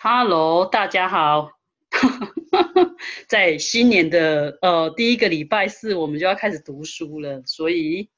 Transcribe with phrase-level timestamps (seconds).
[0.00, 1.50] Hello，大家好。
[3.26, 8.08] 在新年的呃第一个礼拜四，我们就要开始读书了，所以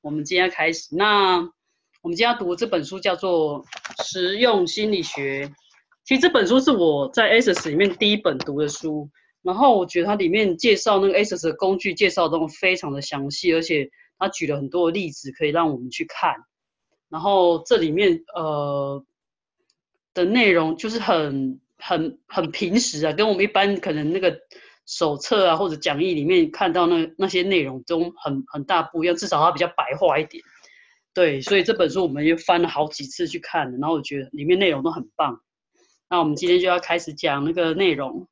[0.00, 0.96] 我们今天开始。
[0.96, 1.36] 那
[2.02, 3.64] 我们今天要读这本书叫做
[4.04, 5.46] 《实用心理学》。
[6.04, 9.08] 其实这本书是我在 ASUS 里面第一本读的书，
[9.42, 16.34] 然后我觉得它里面介绍那个 ASUS 的工具介绍都非常的详细，而且它举了很多例子可以让我们去看。
[17.08, 19.04] 然后这里面呃
[20.24, 21.60] 的内容就是很。
[21.80, 24.36] 很很平时啊，跟我们一般可能那个
[24.84, 30.42] 手册啊或者讲义里面看到那那些内容都很很大不一样，至少它比较白话一点。
[31.14, 35.40] 对，所以这本书我们又翻了好几次去看，然后我觉得里面内容都很棒。
[36.10, 38.26] 那我们今天就要开始讲那个内容。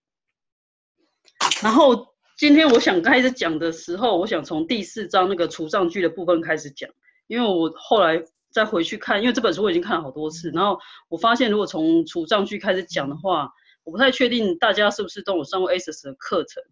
[1.63, 6.91] 然后今天我想开始讲的时候，我想从第四章那个除障句的部分开始讲，
[7.29, 8.25] 因为我后来。
[8.57, 10.79] 再回去看，因为这本书我已经看了好多次，然后
[11.11, 13.51] 我发现如果从除障句开始讲的话，
[13.85, 16.63] 我不太确定大家是不是都有上过 ASUS 的课程，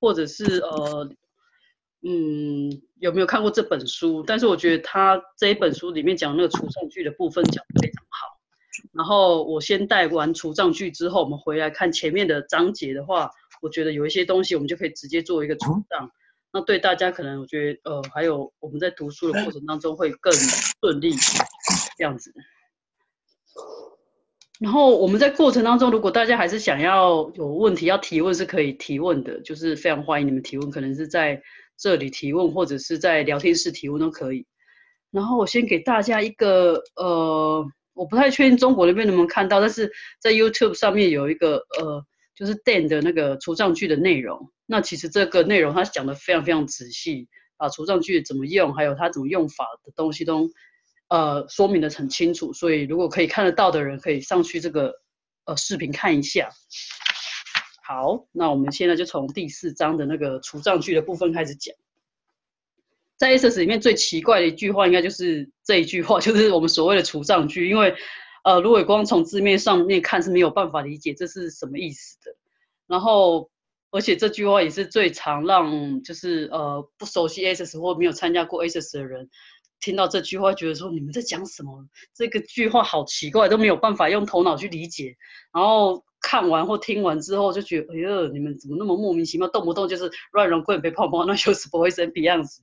[0.00, 1.08] 或者是呃，
[2.02, 4.24] 嗯，有没有看过这本书？
[4.26, 8.36] 但是我觉得他这一本书里面讲那个除障句的部分讲得非常好。
[8.92, 13.30] 然后我先带完除障句之后，我们回来看前面的章节的话，
[13.62, 16.10] 我觉得有一些东西我们就可以直接做一个除障。
[16.52, 21.12] 那对大家可能，我觉得，呃，还有我们在读书的过程当中会更顺利，
[21.96, 22.32] 这样子。
[24.58, 31.40] 然后我们在过程当中，如果大家还是想要有问题要提问，是可以提问的，就是非常欢迎你们提问，可能是在
[31.76, 34.46] 这里提问，或者是在聊天室提问都可以。
[35.10, 42.04] 然后我先给大家一个，呃，我不太确定中国那边能不能看到，但是在 YouTube 上面有一个，呃。
[42.34, 50.50] 就是 Dan 的那个除障句的内容，那其实这个内容他讲的非常非常仔细，把除障句怎么用，还有它怎么用法的东西都，
[51.08, 52.52] 呃，说明的很清楚。
[52.52, 55.00] 所以如果可以看得到的人，可以上去这个
[55.46, 56.50] 呃视频看一下。
[57.82, 61.74] 好，那我们现在就从第四章的那个除障句的部分开始讲。
[63.16, 67.96] 在 ASUS 里面最奇怪的一句话，应该就是这一句话，就是我们所谓的除障句，因为。
[68.44, 72.34] 呃，如果光从字面上面看是没有办法理解这是什么意思的。
[72.86, 73.50] 然后，
[73.90, 79.28] 而且这句话也是最常让就是呃不熟悉 ASUS 或没有参加过 ASUS 的人
[79.80, 81.86] 听到这句话，觉得说你们在讲什么？
[82.14, 85.16] 这个句话好奇怪，都没有办法用头脑去理解。
[85.52, 86.04] 然后。
[86.20, 92.60] 看完或听完之后就觉得，哎呦，你们怎么那么莫名其妙，动不动就是乱扔棍、被泡泡，那就是不会生皮样子。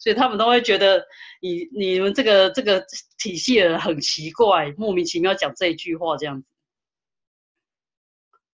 [0.00, 1.06] 所以他们都会觉得
[1.40, 2.84] 你你们这个这个
[3.16, 6.48] 体系的人很奇怪，莫名其妙讲这一句话这样子。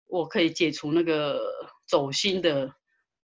[0.07, 1.41] 我可以解除那个
[1.87, 2.73] 走心的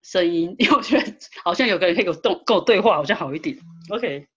[0.02, 3.58] 声音， 因为我觉得好像有个人可以跟我动跟我对话，好像好一点。
[3.90, 4.28] OK。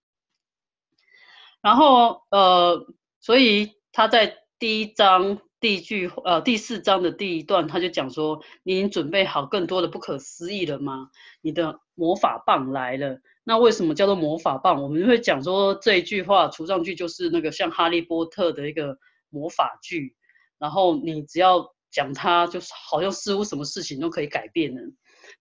[1.60, 2.86] 然后呃，
[3.20, 5.40] 所以他在第一章。
[5.62, 11.08] 第一句，呃，第四章的第一段，他就讲说：“你已经准备好更多的不可思议了吗？
[11.40, 13.20] 你的魔法棒来了。
[13.44, 14.82] 那为什么叫做魔法棒？
[14.82, 18.98] 我们会讲说这一句话，除上句就是那个像哈利波特的一个
[19.30, 20.16] 魔法句。
[20.58, 24.82] 然后你只要讲他，就是好像似乎什么事情都可以改变的。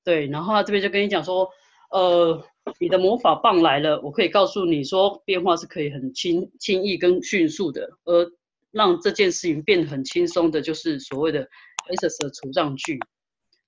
[0.03, 1.50] 对，然后他这边就跟你讲说，
[1.89, 2.44] 呃，
[2.79, 8.31] 你的魔法棒来了，我可以告诉你说，变化是可以很轻轻易跟迅速的，而。
[8.73, 11.45] 让这件事情变得很轻松的，就是所谓的
[11.89, 12.97] ASUS 的除障句。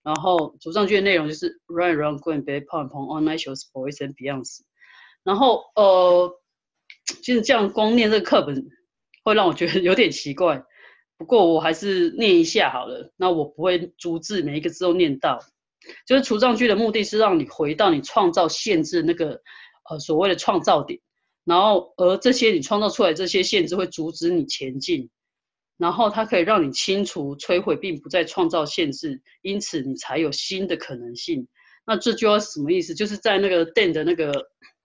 [0.01, 4.61] 然后除障句的内容就是 Run, run, go and be pump on online shows, boys and beyonds。
[5.25, 6.31] 然后呃，
[7.21, 8.65] 其实这样光念这个课本
[9.25, 10.63] 会让我觉得有点奇怪。
[11.18, 13.12] 不过我还是念一下好了。
[13.18, 15.40] 那我不会逐字每一个字都念到。
[16.07, 19.41] 就是除障句的目的是让你回到你创造限制那个
[19.90, 21.00] 呃所谓的创造点。
[21.46, 25.09] 然后，而这些你创造出来这些限制会阻止你前进，
[25.75, 31.45] 然后它可以让你清除、摧毁，并不再创造限制，因此你才有新的可能性。
[31.85, 32.95] 那这句话什么意思？
[32.95, 34.31] 就是在那个 Dan 的那个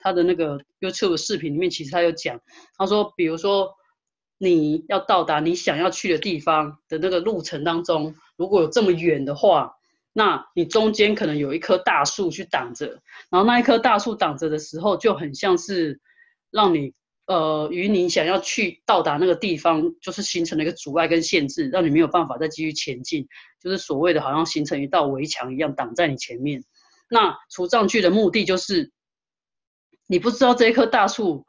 [0.00, 2.40] 他的那个 YouTube 视频里面，其实他有讲，
[2.76, 3.72] 他说，比如说
[4.38, 9.74] 你要到达你想要去的地方的那个路程当中，如果有这么远的话，
[10.12, 16.00] 那你中间可能有一棵大树去挡着，然后那一棵大树挡着的时候，就很像是。
[16.50, 16.94] 让你
[17.26, 23.28] 呃与你想要去到达那个地方，就是形成了一个阻碍跟限制，让你没有办法再继续前进，
[23.60, 26.64] 就是所谓的好像形成一道围墙一样挡在你前面。
[27.10, 28.92] 那除障句的目的就是，
[30.06, 31.44] 你不知道这一棵大树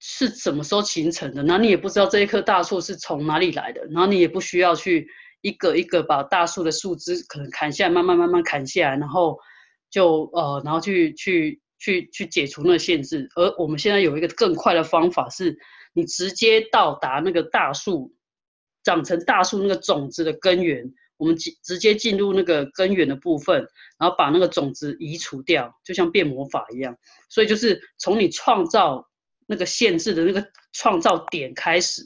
[0.00, 5.08] 是什么时候形成的，那你也不知道这一棵大树是从哪里来的，然后你也不需要去
[5.40, 9.38] 一个一个把大树的树枝可能砍下来，慢慢慢慢砍下来，然后
[9.90, 11.60] 就呃然后去去。
[11.80, 15.56] 去去解除那个限制，而我们现在有一个更快的方法，是
[15.92, 18.12] 你直接到达那个大树
[18.82, 23.64] 长成大树那个种子的根源，我们直直接进入那个根源的部分，
[23.96, 26.96] 然后把那个种子移除掉，就像变魔法一样。
[27.28, 29.07] 所以就是从你创造
[29.48, 32.02] 那个限制的那个创造点开始，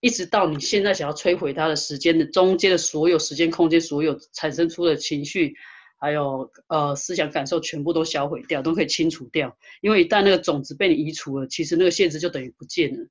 [0.00, 5.56] 一直到你现在想要摧毁它的时间的中间的所有时间空间，所有产生出的情绪。
[6.02, 9.54] 还有呃思想感受全部都销毁掉，都可以清除掉。
[9.82, 13.06] 因为一旦那个种子被你移除了，其实那个限制就等于不见了。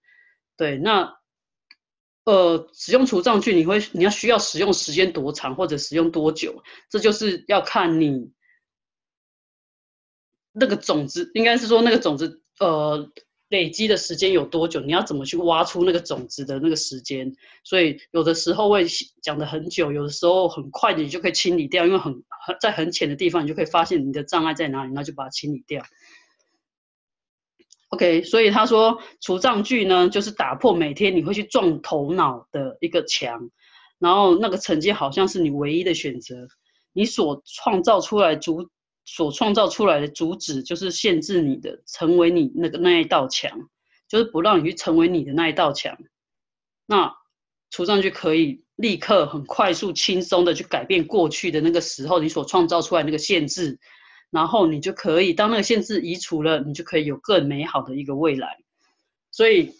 [0.57, 1.19] 对，那
[2.23, 8.31] 呃使用除障具，你会你要需要使用时间多长，或者使用多久，这就是要看你
[10.51, 13.11] 那个种子，应该是说那个种子呃。
[13.49, 14.79] 累积的时间有多久？
[14.79, 17.35] 你要怎么去挖出那个种子的那个时间？
[17.63, 18.85] 所以有的时候会
[19.21, 22.23] 讲的很久，有的时候很快你就可以清理掉，因为很
[22.61, 25.83] 在很浅的地方，你就可以发现你的障碍在哪里，那就把它清理掉。
[27.89, 33.49] OK，所以他说除障句呢，就是打破每天你会去撞头脑的一个墙，
[33.97, 36.47] 然后那个成绩好像是你唯一的选择，
[36.93, 38.69] 你所创造出来主。
[39.11, 43.67] 所创造出来的主旨就是限制你的，成为你那个那一道墙，
[44.07, 45.97] 就是不让你去成为你的那一道墙。
[46.85, 47.15] 那
[47.71, 53.79] 除上去可以立刻很快速、轻松的去改变过去的那个时候你所创造出来那个限制，
[54.29, 58.59] 然后你就可以当那个限制移除了，你就可以有更美好的一个未来。
[59.31, 59.73] 所以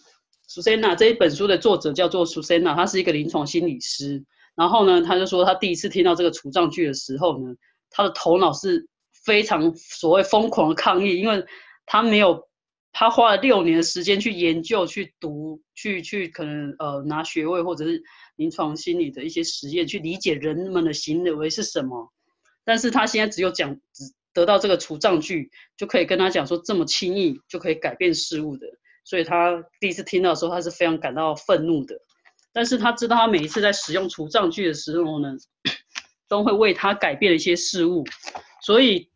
[0.48, 4.24] ，Susanna 这一本书的作者叫做 Susanna，他是一个临床心理师。
[4.56, 7.54] 然后呢，他就说他第一次听到这个除障句的时候呢，
[7.90, 8.89] 他的头脑是。
[9.24, 11.44] 非常所谓疯狂的抗议，因为
[11.86, 12.48] 他没有，
[12.92, 18.02] 他花了六年的时间去研究、去读、去去可能呃拿学位或者是
[18.36, 22.10] 临床心理的一些实验，去理解人们的行为是什么。
[22.64, 28.66] 但是他现在只有讲，只得到这个除障句，就可以跟他讲说这么轻易就可以改变事物的，
[29.04, 31.94] 所以他第一次听到的时候，他是非常感到愤怒的。
[32.52, 35.36] 但是他知道他每一次在使用除障句的时候呢，
[36.26, 38.02] 都会为他改变一些事物，
[38.62, 39.09] 所以。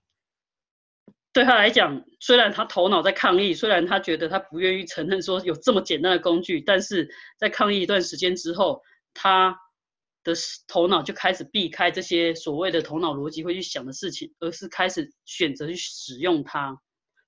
[1.35, 8.83] 对他来讲，虽然他头脑在抗议，虽然他觉得他不愿意承认说有这么简单的工具，但是在抗议一段时间之后，
[9.13, 9.59] 他
[10.23, 10.33] 的
[10.69, 16.79] 头脑就开始避开这些所谓的头脑逻辑会去想的事情，而是开始选择去使用它。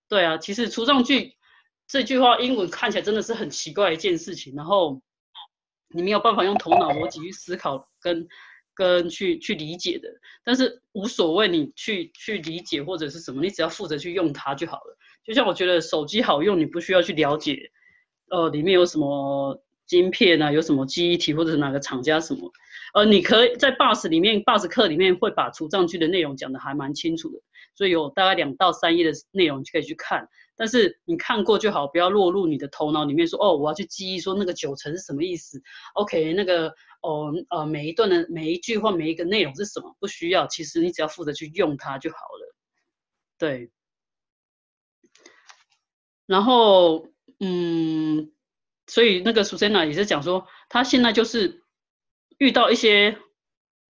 [0.08, 1.34] 对啊，其实除障句
[1.88, 5.02] 这句话英文看起来真的是很奇怪一件事情，然后
[5.88, 8.28] 你没有办法用头脑逻辑去思考跟。
[8.76, 10.08] 跟去去理解的，
[10.44, 14.96] 但是无所谓，你去去理解或者是什么，你只要负责去用它就好了。
[15.24, 17.72] 就像我觉得手机好用，你不需要去了解，
[18.30, 22.52] 呃，里面有什么晶片啊，有什么记忆体或者是哪个厂家什么，
[22.94, 27.40] 呃，你可以在 Bus 里面，Bus 课里面会把除障句的内容讲的还蛮清楚的，
[27.76, 30.28] 所以有大概两到三页的内容就可以去看。
[30.56, 35.62] 但是你看过就好，不要落入你的头脑里面说哦，我要去记忆说那个九成是什么意思
[35.94, 39.94] ？OK，那个哦呃每一段的每一句话每一个内容是什么？
[40.00, 42.56] 不需要，其实你只要负责去用它就好了。
[43.38, 43.70] 对。
[46.26, 47.06] 然后
[47.38, 48.32] 嗯，
[48.86, 51.62] 所以那个 Susanna 也是讲说，他现在就是
[52.38, 53.18] 遇到一些。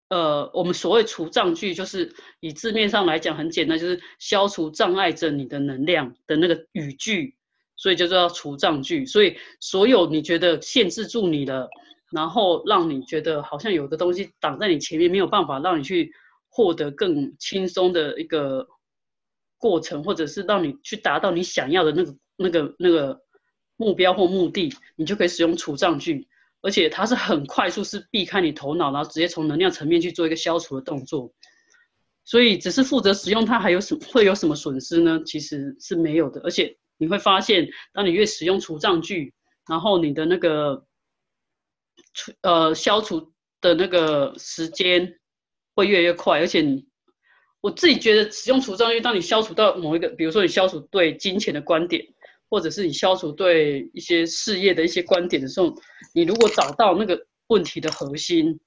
[0.08, 7.34] 呃，我们所谓除障句，就是以字面上来讲很简单，就是消除障碍着你的能量的那个语句，
[7.76, 9.06] 所以就叫除障句。
[9.06, 11.68] 所以所有你觉得限制住你的，
[12.12, 16.12] 然后让你觉得好像有个东西挡在你前面，没有办法让你去
[16.48, 18.68] 获得更轻松的一个
[19.58, 23.20] 过程，或者是让你去达到你想要的那个那个那个
[23.76, 26.28] 目标或目的，你就可以使用除障句。
[26.64, 31.30] 而且它是很快速，是避开你头脑，然后直接从能量层面去做一个消除的动作。
[32.24, 35.20] 所以只是负责使用它，还有什会有什么损失呢？
[35.26, 36.40] 其实是没有的。
[36.40, 39.34] 而且你会发现，当你越使用除障具，
[39.68, 40.86] 然后你的那个
[42.14, 45.18] 除呃消除的那个时间
[45.74, 46.38] 会越来越快。
[46.38, 46.86] 而且你
[47.60, 52.13] 我自己觉得使用除障句，当你消除到某一个，比如说你消除对金钱的观点。
[52.54, 55.74] 或者是你消除对一些事业的一些观点的时候，
[56.12, 58.60] 你如果找到那个问题的核心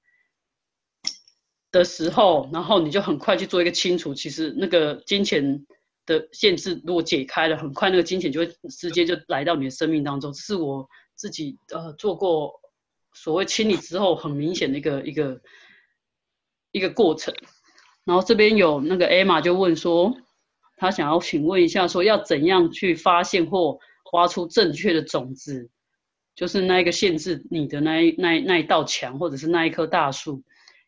[1.72, 4.12] 的时候，然后你就很快去做一个清除。
[4.14, 5.64] 其实那个金钱
[6.04, 10.30] 的限制如果解开了，很快那个金钱就会直接就来到你的生命当中。
[10.34, 12.60] 这是我自己呃做过
[13.14, 15.40] 所谓清理之后很明显的一个一个
[16.72, 17.34] 一个过程。
[18.04, 20.14] 然后这边有那个 Emma 就问说。
[20.78, 23.78] 他想要请问一下，说要怎样去发现或
[24.12, 25.68] 挖出正确的种子，
[26.34, 30.42] 就是那一个限制你的那一那那一道墙，或者是那一棵大树，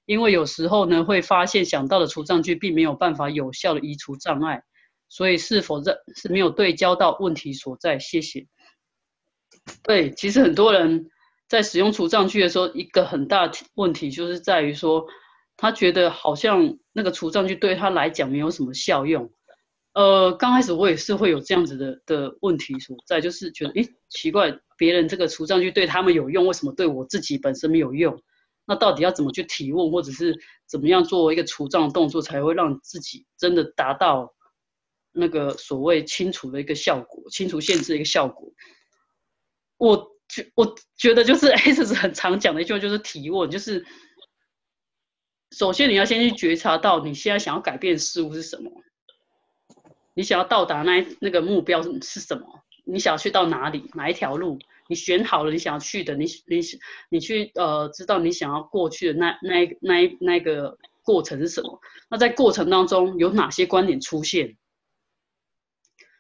[0.07, 4.63] 因为有时候呢会发现想到的除障具并没有办法有效的移除障碍，
[5.09, 7.99] 所以是否这是没有对焦到问题所在？
[7.99, 8.47] 谢谢。
[9.83, 11.11] 对，其实很多人
[11.49, 15.05] 在使用除障具的时候，一个很大的问题就是在于说，
[15.57, 19.31] 他觉得好像那个除障具对他来讲没有什么效用。
[20.01, 28.19] 呃，刚开始我也是会有这样子的的问题所在，就是觉得，诶，奇怪，别人这个除障具对他们有用，为什么对我自己本身没有用？
[28.65, 30.35] 那到底要怎么去提问，或者是
[30.67, 34.35] 怎么样做一个除障的动作，才会让自己真的达到
[35.13, 38.51] 那个所谓清除的一个效果，清除限制的一个效果？
[39.77, 43.85] 我觉我觉得就是 S 是很常讲的一句话，就是提问，就是
[45.51, 48.71] 首先你要先去觉察到你现在想要改变事物是什么。
[50.21, 52.45] 你想要到达那那个目标是什么？
[52.85, 53.91] 你想要去到哪里？
[53.95, 54.59] 哪一条路？
[54.87, 56.61] 你选好了你想要去的，你你
[57.09, 61.81] 你去呃知道你想要过去的那那那那个过程是什么？
[62.11, 64.59] 那在过程当中有哪些观点出现？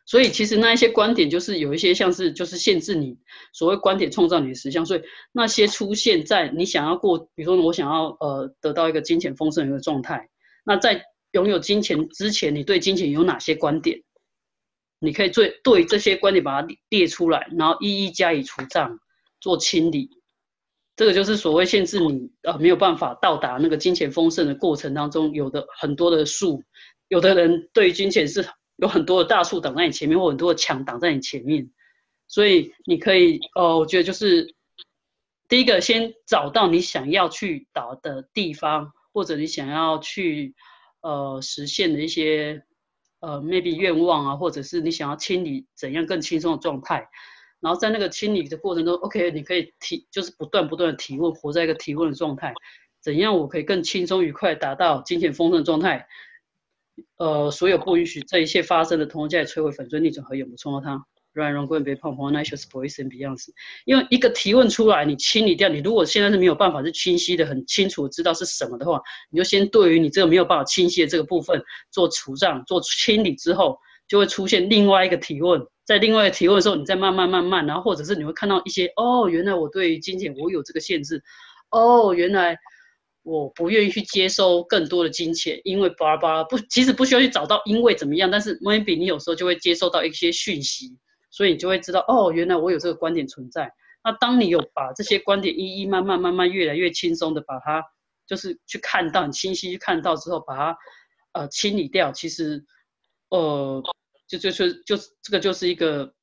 [0.06, 3.18] 所以其实那一些观点就是有一些像是就是限制你
[3.52, 10.30] 所谓观点创造你的实相，所以那些出现在你想要过，比如说我想要呃得到一个金钱丰盛的一个状态，
[10.64, 11.04] 那在。
[11.32, 14.02] 拥有金钱之前，你对金钱有哪些观点？
[15.02, 18.98] 你可以对对这些观点把它列出来，然后一一加以除障，
[19.40, 20.10] 做清理。
[20.94, 26.62] 这个就是所谓限制你呃没有办法到达那个金钱丰盛的过程当中，有的很多的树，
[27.08, 28.46] 有的人对金钱是
[28.76, 31.70] 有很多的大树挡在你前面，或很多的墙挡在你前面。
[32.28, 34.54] 所以你可以呃，我觉得就是
[35.48, 40.54] 第一个，先找到你想要去到的地方，或者你想要去。
[41.02, 42.62] 呃，实现的一些
[43.20, 47.08] 呃，maybe 愿望啊，或者是你想要清理怎样更轻松的状态，
[47.60, 52.54] 然后在那个清理的过程中，OK，你可以提，就是不断不断的提问，活在一个提问的状态，
[53.02, 56.06] 怎样我可以更轻松愉快达到金钱丰盛的状态？
[57.16, 61.06] 呃，所有不允许这一切发生的，通通加以摧毁、粉碎、逆转和永不冲到它。
[61.32, 63.38] 让人滚别碰碰，nice boys and beyond。
[63.84, 65.68] 因为一个提问出来，你清理掉。
[65.68, 75.60] 你如果现在是没有办法是清晰的、很清楚知道是什么的话，你就先对于你这个没有办法清晰的这个部分做除障、做清理之后，就会出现另外一个提问。
[75.84, 81.22] 在另外一个提问的时候，你再慢慢慢慢，然后或者是你会看到一些哦，原来我对于金钱我有这个限制。
[81.70, 82.56] 哦，原来
[83.22, 90.96] 我不愿意去接收更多的金钱，因为巴拉巴拉不，其实不需要去找到因为怎么样，但是 maybe 你有时候就会接收到一些讯息。
[91.30, 93.72] 所以你就会知道，哦，原来我有这个观点存在。
[94.02, 97.84] 那当你有把这些观点一一慢慢慢慢越来越轻松的把它，
[98.26, 100.78] 就是去看到，很清晰去看到之后，把它
[101.32, 102.64] 呃清理掉，其实
[103.28, 103.82] 呃
[104.26, 106.14] 就就就就这个就是一个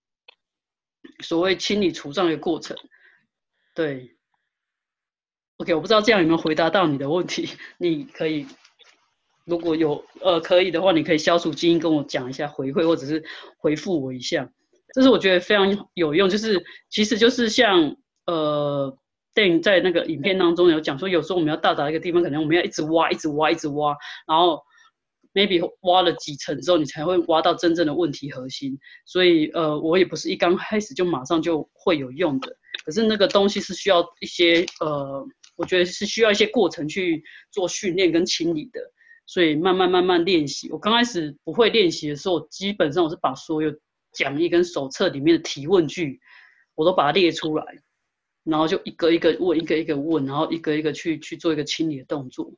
[1.23, 2.75] 所谓清理除障的过程。
[3.75, 4.17] 对
[5.57, 7.49] ，OK，我不知道这样有没有回答到你的问题。
[7.77, 8.47] 你可以
[9.45, 13.23] 如果有呃可以的话，你可以消除基因跟我讲一下回馈，或者是
[13.57, 14.51] 回复我一下。
[14.93, 18.97] 这是我觉得非常有用，就是其实就是像呃
[19.33, 23.95] 电影在那个影片当中有讲说，有时候我们要到达一个地方，可能我们要一直挖，一直挖，一直挖，
[24.27, 24.61] 然后
[25.33, 28.79] maybe 挖了几层之后，你才会挖到真正的问题核心。
[29.05, 35.23] 所以呃，我也不是一刚开始就马上就会有用的，可是那个东西是需要一些呃，
[35.55, 38.79] 我觉得是需要一些过程去做训练跟清理的，
[39.27, 40.71] 所以慢慢慢慢练习。
[40.71, 43.71] 我刚开始不会练习的时候，基本上我是把所有
[44.17, 46.19] 讲义跟手册里面的提问句，
[46.73, 47.63] 我都把它列出来，
[48.43, 52.51] 然后就一个一个问，一个一个问，然后一个一个去去做一个清理的动作。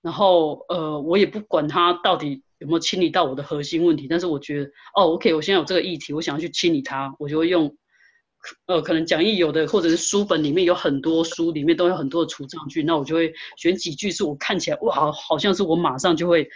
[0.00, 7.76] 然后呃，我也不管它到底有没有清理到我的核心问题，但是我觉得哦，OK，我现在有这个议题，我想要去清理它，我就会用
[8.66, 16.48] 呃，可能讲义有的或者是书本里面有很多书里面都有很多的除障句，那我就会选几句是我看起来哇，好像是我马上就会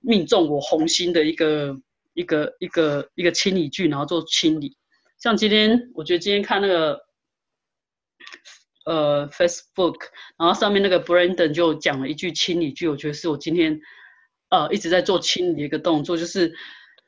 [0.00, 1.80] 命中我红心的一个。
[2.14, 4.76] 一个一个一个清理句，然后做清理。
[5.18, 6.98] 像今天，我觉得今天看那个
[8.86, 9.96] 呃 Facebook，
[10.38, 13.80] 然后上面那个 Brandon 就讲了一句清理句，我觉得是我今天
[14.48, 16.54] 呃一直在做清理的一个动作，就是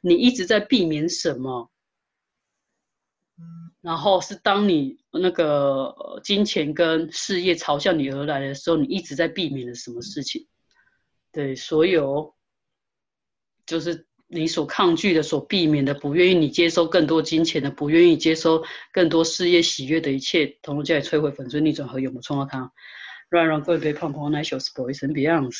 [0.02, 1.70] 你一直在避免什么，
[3.80, 10.46] 然后是当你那个金钱跟事业朝向你而来的时候，你一直在避免了什么事情？
[11.32, 12.34] 对，所有
[13.64, 14.06] 就是。
[14.34, 22.72] 你所抗拒的、所避免的、不愿意你接收更多金钱的、不愿意接收更多事业喜悦的一切，统统加以摧毁、粉碎、逆转和永不创造它。
[23.28, 25.58] 让让各位被胖胖奶小 boys and beyonds。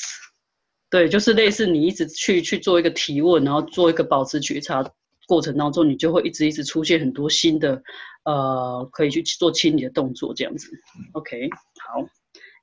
[0.89, 4.83] 对，就是类似你一直去去做一个提问，然后做一个保持觉察
[5.27, 7.81] 过程当中，你就会一直一直出现很多新的
[8.25, 10.67] 呃可以去做清理的动作，这样子。
[11.13, 11.49] OK，
[11.87, 12.07] 好。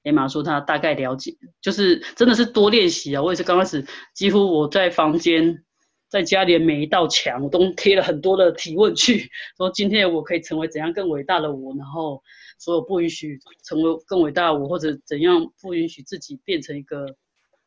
[0.02, 3.22] 艾玛说他大概了解，就是真的是多练习啊。
[3.22, 5.62] 我也是刚开始，几乎我在房间。
[6.10, 12.22] 在家里每一道墙都贴了很多的提问句， 说今天我可以成为怎样更伟大的我，然后
[12.58, 17.16] 所有不允许成为更伟大我，或者怎样不允许自己变成一个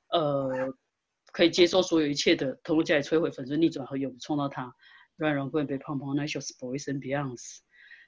[0.09, 0.73] 呃
[1.31, 4.75] 可以接受所有一切的，通过加以摧毁、粉碎、逆转和永创造它，
[5.15, 7.59] 让人会被胖胖那 shows boys and beyonds，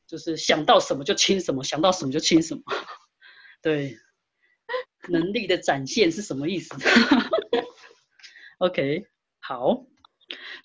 [0.05, 2.61] 就是想到什么就亲什么，想到什么就亲什么，
[3.63, 3.95] 对，
[5.07, 6.75] 能力的展现是什么意思？
[8.59, 9.07] OK，
[9.39, 9.85] 好，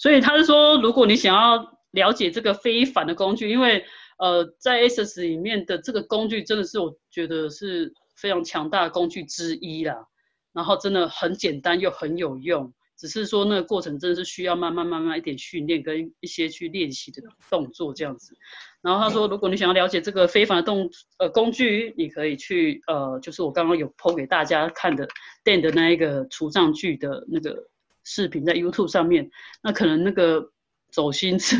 [0.00, 3.84] 所以他是说，如果你想要了解这个非凡的工具，因为
[4.18, 10.06] 呃，在 SS 里面的这个工具真的是我觉得是非常强大的工具之一啦，
[10.54, 18.34] 然后真的很简单又很有用，只是说那个过程真的是需要慢慢慢慢一点训练跟一些去练习的动作这样子。
[18.80, 20.88] 然后他说，如果你想要了解这个非凡的动
[21.18, 25.06] 呃工具，你可以去呃，就是我刚刚有抛给大家看的
[25.44, 27.68] Dan 的那一个除障具的那个。
[28.04, 29.30] 视频在 YouTube 上面，
[29.62, 30.52] 那可能那个
[30.90, 31.56] 走心是，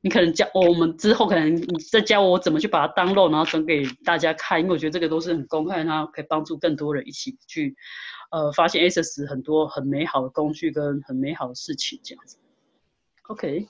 [0.00, 7.76] 你可能教我们之后可能你再教我怎么去把它当漏，然后转给大家看，因为我觉得这个都是很公开，然后可以帮助更多人一起去，
[8.30, 12.38] 呃，发现 SS 很多很美好的工具跟很美好的事情这样子。
[13.24, 13.68] OK，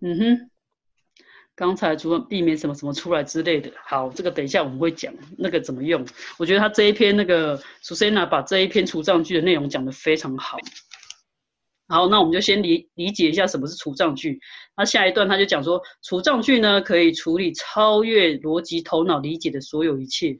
[0.00, 0.50] 嗯哼。
[1.58, 6.06] 刚才除了避免什么什么出来之类的，好，这个等一下我们会讲那个怎么用。
[6.38, 10.56] 我觉得他这一篇那个 Susanna 把这一篇除障句的内容讲得非常好。
[11.88, 14.38] 好，那我们就先理理解一下什么是除障句。
[14.76, 20.38] 那下一段他就讲说，除障句呢可以处理超越逻辑头脑理解的所有一切，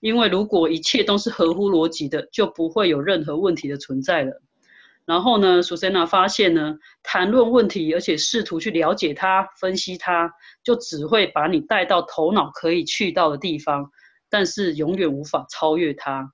[0.00, 4.40] 因为如果一切都是合乎逻辑的，就不会有任何问题的存在了。
[5.06, 10.32] 然后呢，Susanna 发现呢，谈论问题，而且试图去了解它、分析它，
[10.62, 13.90] 就只会把你带到头脑可以去到的地方，
[14.30, 16.32] 但是永远无法超越它。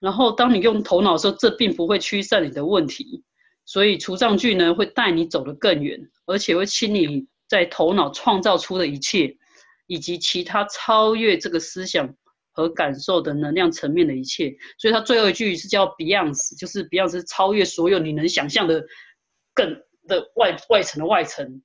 [0.00, 3.22] 然后，当你用头脑的时候，这并不会驱散你的问题，
[3.64, 9.36] 所以除障句呢，会带你走得更远，而且会清理在头脑创造出的一切，
[9.86, 12.12] 以及其他超越这个思想。
[12.54, 18.86] 和感受的能量层面的一切，所以他最后一句是叫 Beyond，就是 Beyond 是超越所有你能想象的
[19.52, 21.62] 更的外外层的外层。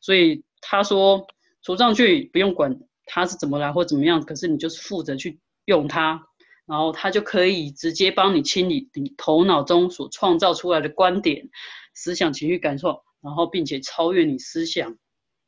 [0.00, 1.24] 所以他说
[1.62, 2.76] 除上去不用管
[3.06, 6.20] 它是怎么来或怎么样，可是你就是负责去用它，
[6.66, 11.48] 然后它就可以直接帮你清理你头脑中所创造出来的观点、
[11.94, 14.96] 思想、情绪、感受，然后并且超越你思想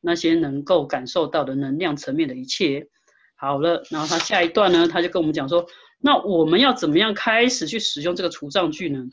[0.00, 2.86] 那些能够感受到的能量层面的一切。
[3.36, 5.66] 好了，然后他下一段呢，他就跟我们讲说，
[6.00, 9.04] 那我们要怎么样开始去使用这个除障句呢？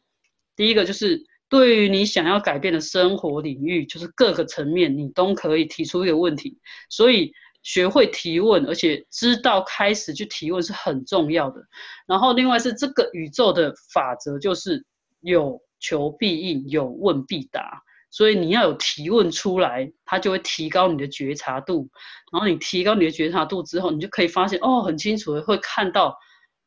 [0.55, 6.57] 第一个就是对于你想要改变的生活领域，就是各个层面，你都可以提出一个问题。
[6.89, 11.61] 所以学会提问，而且知道开始去提问是很重要的。
[12.07, 14.85] 然后另外是这个宇宙的法则，就是
[15.21, 17.81] 有求必应，有问必答。
[18.11, 21.89] 所以你要有提问出来，它就会提高你的觉察度。
[22.31, 26.15] 然后你提高你的觉察度之后，你就可以发现哦，很清楚的会看到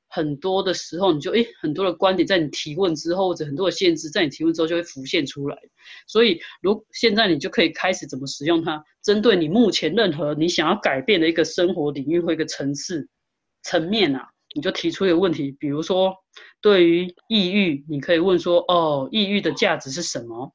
[0.09, 5.57] 很多的时候，你就诶很多的观点在你提问之后，或者很多的限制在你提问之后就会浮现出来。
[6.07, 13.07] 所以如现在你就可以开始怎么使用它，针对你目前任何你想要改变的一个生活领域或一个层次
[13.63, 16.15] 层面啊，你就提出一个问题，比如说
[16.61, 20.55] 对于抑郁，你可以问说哦，抑郁的价值是什么？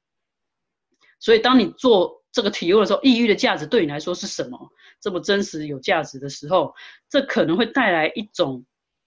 [1.19, 4.57] 所以，当你做这个提问的时候，抑郁的价值对你来说是什么？
[5.01, 6.73] 这么真实有价值的时候，
[7.09, 8.65] 这可能会带来一种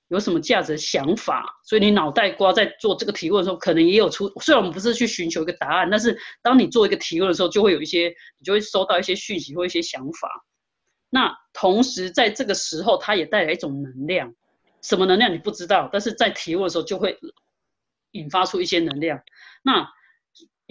[0.08, 1.44] 有什么价值的想法。
[1.64, 4.28] 所以，你脑袋瓜在做这个提问的时候，可能也有出。
[4.40, 10.44] 虽然我们不是去寻求一个答案，但是当你做一个提问的时候，就会有一些，你就会收到一些讯息或一些想法。
[11.10, 14.34] 那同时，在这个时候，它也带来一种能量，
[14.80, 17.18] 什么能量你不知道，但是在提问的时候就会
[18.12, 19.20] 引发出一些能量。
[19.62, 19.86] 那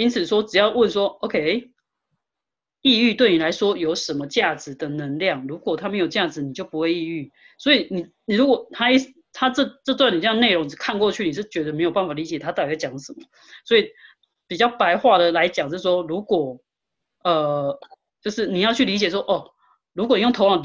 [0.01, 1.69] 因此说，只要问说，OK，
[2.81, 5.45] 抑郁对你来说有什么价值的能量？
[5.45, 7.31] 如果它没有价值，你就不会抑郁。
[7.59, 8.97] 所以你你如果他一
[9.31, 13.19] 他这这段你这样内容看过去，你是觉得没有办法理解他到底在讲什么。
[13.63, 13.91] 所以
[14.47, 16.59] 比较白话的来讲，是说，如果
[17.23, 17.79] 呃，
[18.23, 19.51] 就是你要去理解说，哦，
[19.93, 20.63] 如果你用头脑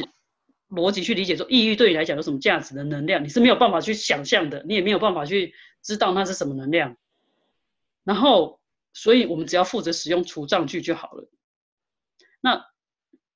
[0.71, 6.97] 逻辑去理解说，抑郁对你来讲有什么价值的能量，你是没有办法去想象的，你也没有办法去知道那是什么能量。
[8.03, 8.56] 然后。
[8.97, 11.29] 所以我们只要负责使用除障句就好了。
[12.41, 12.65] 那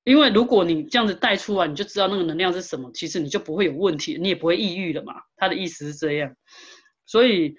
[0.05, 5.13] 因为如果你这样子带出来，你就知道那个能量是什么，其实你就不会有问题，你也不会抑郁了嘛。
[5.37, 6.35] 他的意思是这样。
[7.05, 7.55] 所以，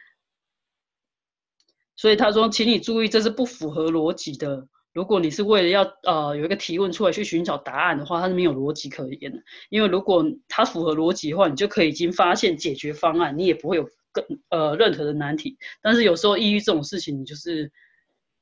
[1.95, 4.67] 所以他说，请你注意，这是不符合逻辑的。
[4.93, 9.43] 如果你是为了要呃有一个提问出来去寻找答案的话，它是没有逻辑可言的。
[9.69, 15.59] 因为如果它符合逻辑的话，你就可以已经发现解决方案，你也不会有更呃任何的难题。
[15.83, 17.71] 但是有时候抑郁这种事情，你就是。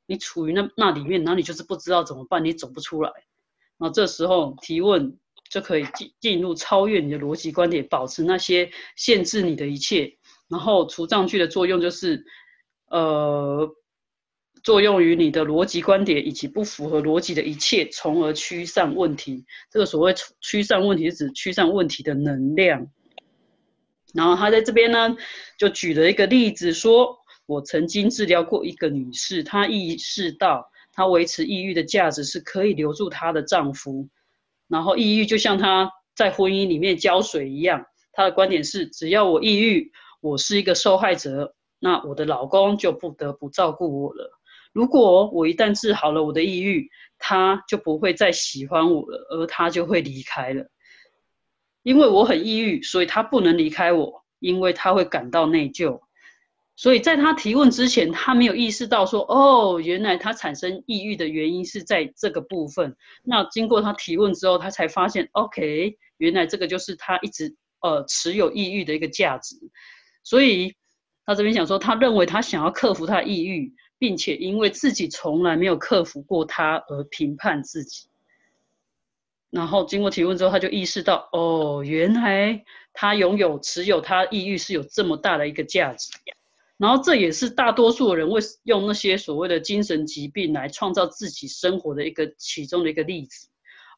[0.10, 3.12] 你处于那那里面，然后你就是不知道怎么办，你走不出来。
[3.78, 5.20] 那这时候提问
[5.52, 10.18] 就可以进进入超越你的逻辑观点，保持那些限制你的一切。
[10.48, 12.26] 然后除障句的作用就是，
[12.90, 13.70] 呃，
[14.64, 19.46] 作用于你的逻辑观点以及不符合逻辑的一切，从而驱散问题。
[19.70, 22.88] 这个所谓驱散问题，是指驱散问题的能量。
[24.12, 25.16] 然后他在这边呢，
[25.60, 27.20] 就举了一个例子，说
[27.50, 34.08] 我曾经治疗过一个女士，她意识到她维持抑郁的价值是可以留住她的丈夫，
[34.68, 37.84] 然后抑郁就像她在婚姻里面浇水一样。
[38.12, 44.30] 她的观点是，只要我抑郁，我是一个受害者，那我的老公就不得不照顾我了。
[44.72, 50.68] 如果我一旦治好了我的抑郁，他就不会再喜欢我了，而他就会离开了。
[51.82, 56.00] 因为我很抑郁，所以他不能离开我，因为他会感到内疚。
[56.80, 62.96] 所以在他提问之前，他没有意识到说，哦，原来他产生抑郁的原因是在这个部分。
[63.22, 69.58] 那经过他提问之后，他才发现，OK，原来这个就是他一直呃持有抑郁的一个价值。
[70.24, 70.74] 所以
[71.26, 78.08] 他这边想说，他认为他想要克服他抑郁，并且因为自己从来没有克服过他而评判自己。
[79.50, 82.64] 然后经过提问之后，他就意识到，哦，原来
[82.94, 86.14] 他拥有持有他抑郁是有这么大的一个价值。
[86.80, 93.50] 然后这也是大多数人为用那些所谓的精神疾病来创造自己生活的一个其中的一个例子。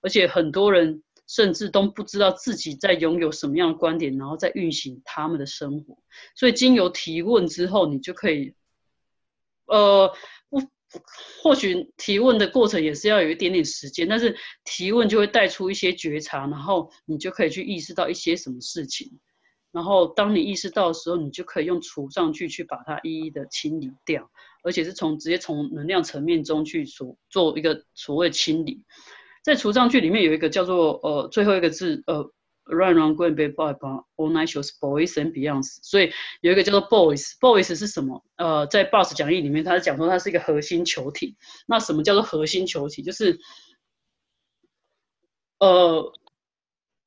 [0.01, 5.97] 而且很多人甚至都不知道自己在拥有什么样的观点，然后在运行他们的生活。
[6.35, 8.53] 所以经由提问之后，你就可以，
[9.67, 10.13] 呃。
[10.49, 10.59] 不
[11.41, 19.17] 或许提问的过程也是要有一点点时间，但是提问就会带出一些觉察，然后你就可以去意识到一些什么事情。
[19.71, 24.29] 然后当你意识到的时候，你就可以用除上去去把它一一的清理掉，
[24.63, 28.83] 而且是从直接从能量层面中去所做一个所谓清理。
[29.43, 32.31] 在除障句里面有一个叫做呃最后一个字呃。
[32.65, 33.73] Run, run, go and be boy,
[34.17, 35.79] all night shows boys and beyonds。
[35.81, 38.23] 所以有一个叫做 boys，boys 是什么？
[38.37, 41.35] 呃，在 boss 讲义里面，他是讲说它是一个核心球体。
[41.65, 43.01] 那什么叫做核心球体？
[43.01, 43.39] 就是，
[45.57, 46.13] 呃，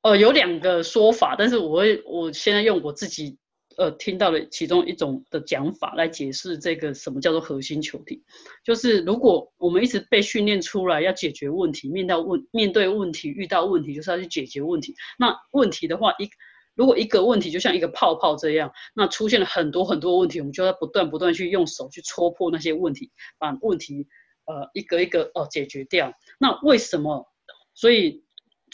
[0.05, 3.39] 呃，有两个说法，但是我会，我现在用我自己。
[3.77, 8.23] 呃，听到了其中一种的讲法来解释这个什么叫做核心球体，
[8.63, 14.95] 就是如果我们一直被训练出来要解决问题，面到问面对问题遇到问题就是要去解决问题。
[15.19, 16.29] 那问题的话，一
[16.73, 24.07] 如果一个问题就像一个泡泡这样，那出现了很多很多问题，我们就要不断不断去用手去戳破那些问题，把问题
[24.45, 26.13] 呃一个一个哦解决掉。
[26.39, 27.27] 那为什么？
[27.73, 28.23] 所以。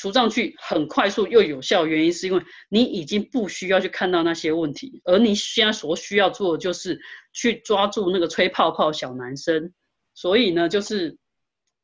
[0.01, 6.99] 除障去很快速又有效，原因是因为你已经不需要去看到那些问题，而你现在所需要做的就是
[7.33, 9.71] 去抓住那个吹泡泡小男生。
[10.15, 11.19] 所以呢，就是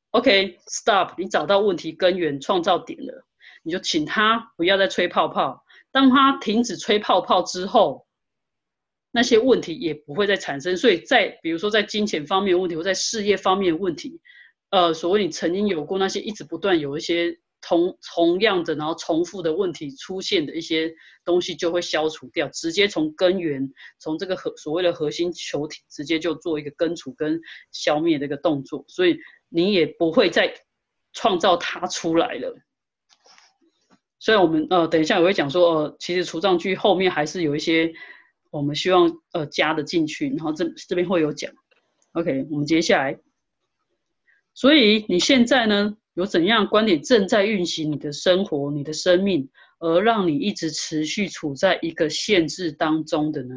[0.10, 3.24] OK stop，你找到问题根源创造点了，
[3.62, 5.64] 你就请他不要再吹泡泡。
[5.92, 8.08] 当他停止吹泡泡之后，
[9.12, 10.76] 那些问题也不会再产生。
[10.76, 14.20] 所以在比如说在金钱方面问题，或在事业方面问题，
[14.72, 17.38] 呃，所谓你曾经有过那些一直不断有一些。
[17.62, 20.94] 同同样的，然后重复的问题出现的一些
[21.26, 27.42] 东西就会消除掉，直接从根源，从这个核所谓的核心球体，直接就做一个根除跟
[27.72, 29.18] 消灭的一个动作，所以
[29.50, 30.54] 你也不会再
[31.14, 32.56] 创造它出来了。
[34.20, 37.94] 虽然我们呃等一下也会讲说，呃其实除障句后面还是有一些
[38.52, 41.52] 我们希望呃加的进去，然后这这边会有讲。
[42.14, 43.20] OK，我们接下来，
[44.54, 45.98] 所以你现在呢？
[46.18, 53.54] 有怎样观点正在运行你的生活、你的生命，而让你一直持续处在一个限制当中的呢？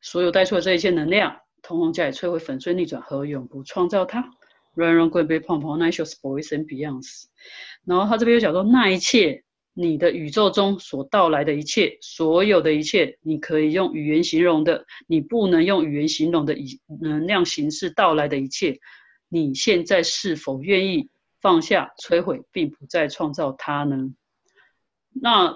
[0.00, 4.24] 所有带出的这一切能量，通通加以摧毁、粉碎、逆转和永不创造它。
[4.76, 7.04] Run run 贵杯胖胖，Nature's boys and beyond。
[7.84, 18.78] 然后他这边又讲说，那一切你的宇宙中所到来的一切，所有的一切，你可以用语言形容的，你不能用语言形容的以能量形式到来的一切。
[19.34, 23.96] 你现在是否愿意放下、摧毁，并不再创造它呢？
[25.10, 25.52] 那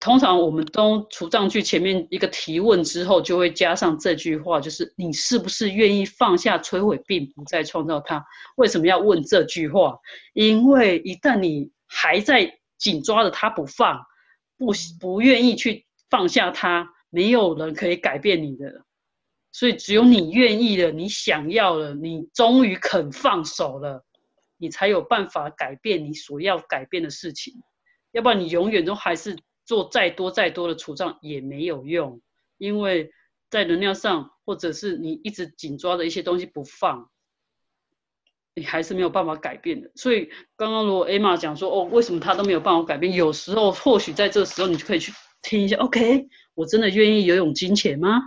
[0.00, 8.24] 通常我们都除障句前面一个提问之后，就会加上这句话，就是你是不是愿意放下、摧毁，并不再创造它？
[8.56, 9.98] 为什么要问这句话？
[10.32, 14.00] 因为一旦你还在紧抓着它不放，
[14.56, 18.84] 不不愿意去放下它，没有人可以改变你的。
[19.58, 24.04] 所以，只有你愿意了，你想要了，你终于肯放手了，
[24.56, 27.54] 你才有办法改变你所要改变的事情。
[28.12, 32.22] 要不然，你永远都还是做再多再多的储藏也没有用，
[32.56, 33.10] 因为
[33.50, 37.10] 在能量上，或者是你一直紧抓的一些东西不放，
[38.54, 39.90] 你还是没有办法改变的。
[39.96, 43.12] 所以刚刚如果 Emma 讲说，哦，为什么他都没有办法改变？
[43.12, 45.10] 有时候或许在这时候，你就可以去
[45.42, 45.76] 听一下。
[45.78, 48.20] OK，我真的愿意游泳金钱吗？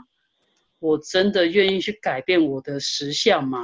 [0.81, 3.59] 我真的愿意去改变我的实相吗？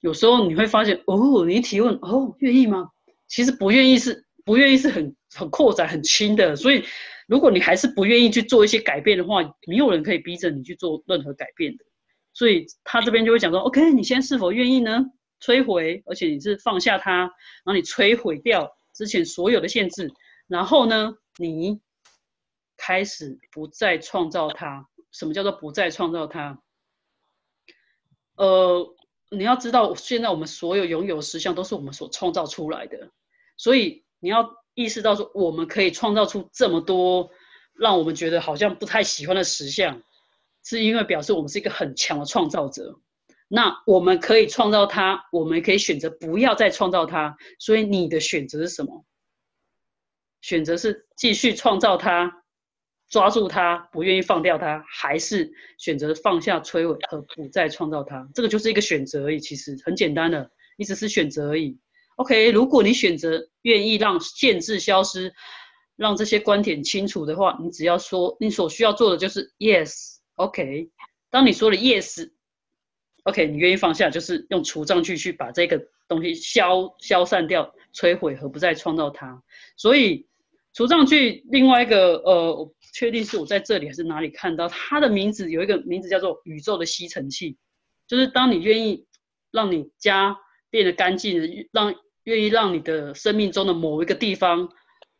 [0.00, 2.88] 有时候你会发现，哦，你一提问，哦，愿意吗？
[3.26, 6.54] 其实不愿意是不愿意是很很扩展很轻的。
[6.54, 6.84] 所以
[7.26, 11.84] 如果你还是不愿意去做一些改变的话，没有人可以逼着你去做任何改变的。
[12.32, 15.04] 所以他这边就会讲说，OK，你现在是否愿意呢？
[15.40, 20.12] 摧毁，而且你是放下它，然后你摧毁掉之前所有的限制，
[20.46, 21.80] 然后呢，你
[22.76, 24.86] 开始不再创造它。
[25.12, 26.62] 什么叫做不再创造它？
[28.36, 28.94] 呃，
[29.30, 33.10] 你要知道，现在我们所有拥有的实相都是我们所创造出来的，
[33.56, 37.30] 所以你要意识到说，我们可以创造出这么多
[37.74, 40.02] 让我们觉得好像不太喜欢的实相，
[40.64, 43.00] 是因为表示我们是一个很强的创造者。
[43.48, 47.36] 那我们可以创造它，我们可以选择不要再创造它。
[47.58, 49.04] 所以你的选择是什么？
[50.40, 52.39] 选择是继续创造它。
[53.10, 58.28] 抓住它，不愿意放掉它，还是选择放下、摧毁和不再创造它？
[58.34, 61.76] 这个就是一个选择而已，其实很简单的，你只是选择而已。
[62.14, 65.34] OK，如果你选择愿意让限制消失，
[65.96, 70.18] 让这些观点清楚的话，你只要说，你所需要做的就是 Yes。
[70.36, 70.88] OK，
[71.30, 79.42] 当你说了 Yes，OK，你愿意放下，就是用除障去去把这个东西消消散掉、摧毁和不再创造它。
[79.76, 80.28] 所以
[80.72, 82.72] 除障句另外一个呃。
[82.92, 85.50] 确定是我在这里还是哪里看到它的名字？
[85.50, 87.56] 有一个名字叫做宇宙的吸尘器，
[88.06, 89.06] 就是当你愿意
[89.50, 90.36] 让你家
[90.70, 94.68] 变得干净，让愿意让你的生命中的某一个地方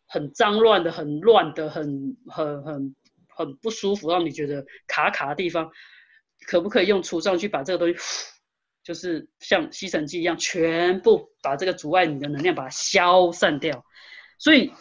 [0.07, 2.97] 很脏乱的、很乱的、很很很
[3.29, 5.71] 很不舒服，让你觉得卡卡的地方，
[6.47, 7.95] 可不可以用除障去把这个东西，
[8.83, 13.85] 就是像吸尘器一样，全部把这个阻碍你的能量把它消散掉？
[14.39, 14.73] 所以。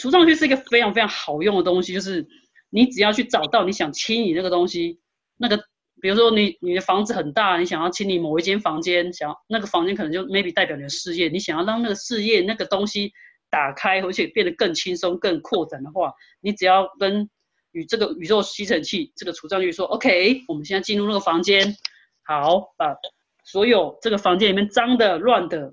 [0.00, 2.26] 除障区是一个非常非常好用的东西，就是
[2.70, 4.98] 你只要去找到你想清理那个东西，
[5.36, 5.56] 那个
[6.00, 13.12] 比如说你你的房子很大，你想要清理某一间房间，想要那个房间可能就 maybe 代表你的事业，你想要让那个事业那个东西
[13.48, 17.30] 打开，而且变得更轻松、更扩展的话，你只要跟
[17.70, 21.76] 与这个宇宙吸尘器这个除障去说，OK，我们现在进入那个房间，
[22.24, 22.96] 好，把
[23.44, 25.72] 所有这个房间里面脏的、乱的，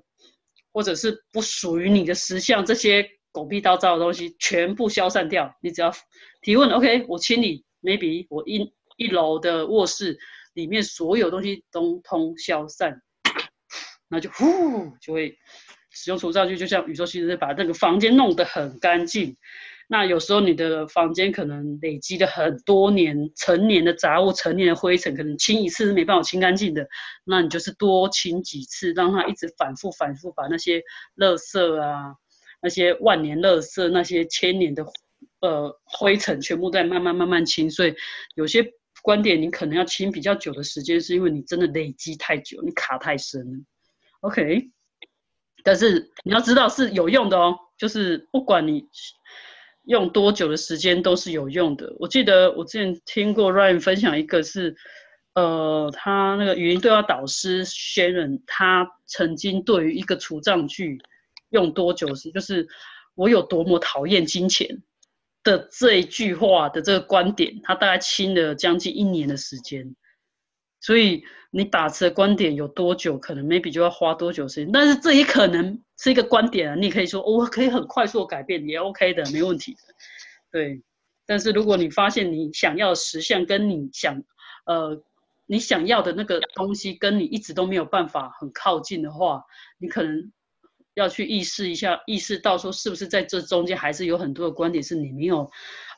[0.72, 3.08] 或者是不属于你的实像这些。
[3.32, 5.90] 狗屁倒灶的东西全部消散掉，你只要
[6.42, 10.18] 提问，OK，我清理，maybe 我一一楼的卧室
[10.52, 13.00] 里面所有东西通通消散，
[14.08, 15.34] 那就呼就会
[15.90, 19.36] 使用除障具，就像宇宙其实把那个房间弄得很干净。
[19.88, 26.86] 那有时候你的房间可能累积了很多年成年的杂物、成年的灰尘，可能清一次是没办法清干净的，
[27.24, 30.82] 那你就是多清几次，让它一直反复反复把那些
[31.16, 32.14] 垃圾啊。
[32.62, 34.86] 那些万年垃圾，那些千年的
[35.40, 37.68] 呃灰尘，全部在慢慢慢慢清。
[37.68, 37.92] 所以
[38.36, 38.64] 有些
[39.02, 43.58] 观点你可能要清比较久的时间，是因为你真的累积太久，你卡太深了。
[44.20, 44.70] OK，
[45.64, 48.86] 但是你要知道是有用的哦，就是不管你
[49.82, 51.92] 用多久的时间都是有用的。
[51.98, 54.76] 我记得我之前听过 Ryan 分享一个是，
[55.34, 61.00] 呃，他那个语音对话导师 Sharon，他曾经对于一个除障句。
[61.52, 62.66] 用多久是就是
[63.14, 64.82] 我有多么讨厌金钱
[65.44, 69.94] 的这一句话的这个观点，他大概清了将近一年的时间。
[70.80, 74.72] 所以你打词的观点有多久，可能 maybe 就要花多久时间。
[74.72, 79.78] 但是这也可能是一个观点啊，你可以说我可以很快速改变，也 OK 的，没问题的。
[80.50, 80.82] 对，
[81.26, 84.22] 但是如果你发现你想要实相跟你想
[84.64, 85.02] 呃
[85.46, 89.44] 你想要的那个东西跟你一直都没有办法很靠近的话，
[89.78, 90.32] 你可能。
[90.94, 95.50] 要去意识一下，意识到说是不是在这中间还是有很多的观点是你没有，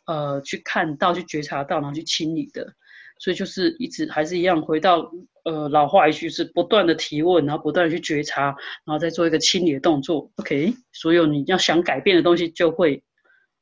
[0.07, 2.75] 呃，去看到、去觉察到，然后去清理的。
[3.19, 5.11] 所以就是一直还是一样，回到
[5.45, 8.47] 呃老话一句是不断的提问，然后不断的去觉察，
[8.85, 10.31] 然后再做一个清理的动作。
[10.37, 13.03] OK，所有你要想改变的东西就会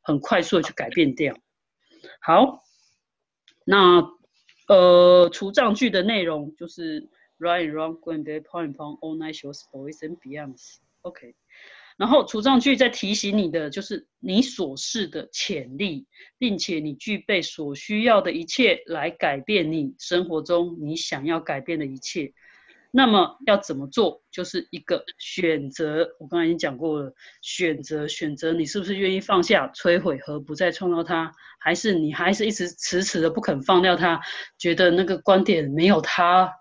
[0.01, 1.37] 很快速的去改变掉。
[2.21, 2.65] 好，
[3.65, 4.03] 那
[4.69, 10.79] 呃除障句的内容就是 right and wrong, good and bad, point point, all night shows, boys and beyonds。
[11.03, 11.35] OK，
[11.97, 16.07] 然后除障句在提醒你的就是你所示的潜力，
[16.39, 22.33] 并且你具备所需要的一切来改变你生活中你想要改变的一切。
[22.95, 24.23] 那么要怎么做？
[24.31, 26.07] 就是一个选择。
[26.21, 34.21] 我刚才已经讲过了，选择选择你是不是愿意放下、摧毁和不再创造它，还是你还是一直迟迟的不肯放掉它，
[34.59, 36.53] 觉得那个观点没有它。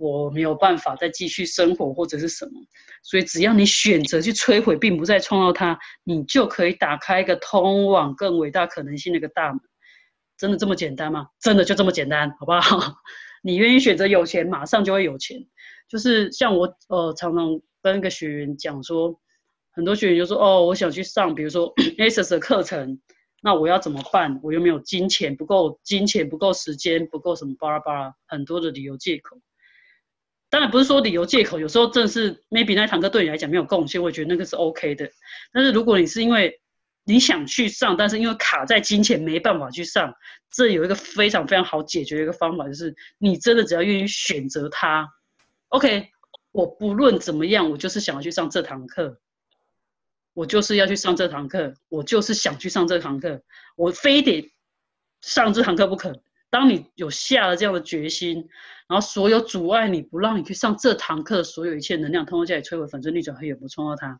[0.00, 2.52] 我没有办法再继续生活或者是什么，
[3.02, 9.60] 所以只要你选择去摧毁，并不再创造它，你就可以打开一个通往更伟大可能性的一个大门。
[10.38, 11.26] 真的这么简单吗？
[11.38, 12.94] 真的就这么简单，好不好？
[13.44, 15.46] 你愿意选择有钱，马上就会有钱。
[15.86, 19.20] 就是像我呃常常跟一个学员讲说，
[19.72, 22.98] 很多学员就说哦，我想去上比如说 ASUS 的课程，
[23.42, 24.40] 那我要怎么办？
[24.42, 29.38] 我又没有金钱，不够金钱，不够时间，不够什么巴拉巴拉，很多的理由借口。
[30.50, 35.08] 当然不是说理由借口，有时候正是 maybe 那堂课对你来讲没有贡献，我觉得那个是 OK 的。
[35.52, 36.60] 但是如果你是因为
[37.04, 40.12] 你想去上，但是因为卡在金钱没办法去上，
[40.50, 45.08] 这有一个非常非常好解决的一个方法，就是你真的只要愿意选择它
[45.68, 46.08] ，OK，
[46.50, 49.18] 我不论怎么样，我就是想要去上这堂课，
[50.34, 53.40] 我就是要去上这堂课，我就是想去上这堂课，
[53.76, 54.52] 我非得
[55.20, 56.20] 上这堂课不可。
[56.50, 58.48] 当你有下了这样的决心，
[58.88, 64.18] 然后所有阻碍你不让你去上这堂课，所有一切能量通过这里摧毁粉碎逆转，还有不创造它，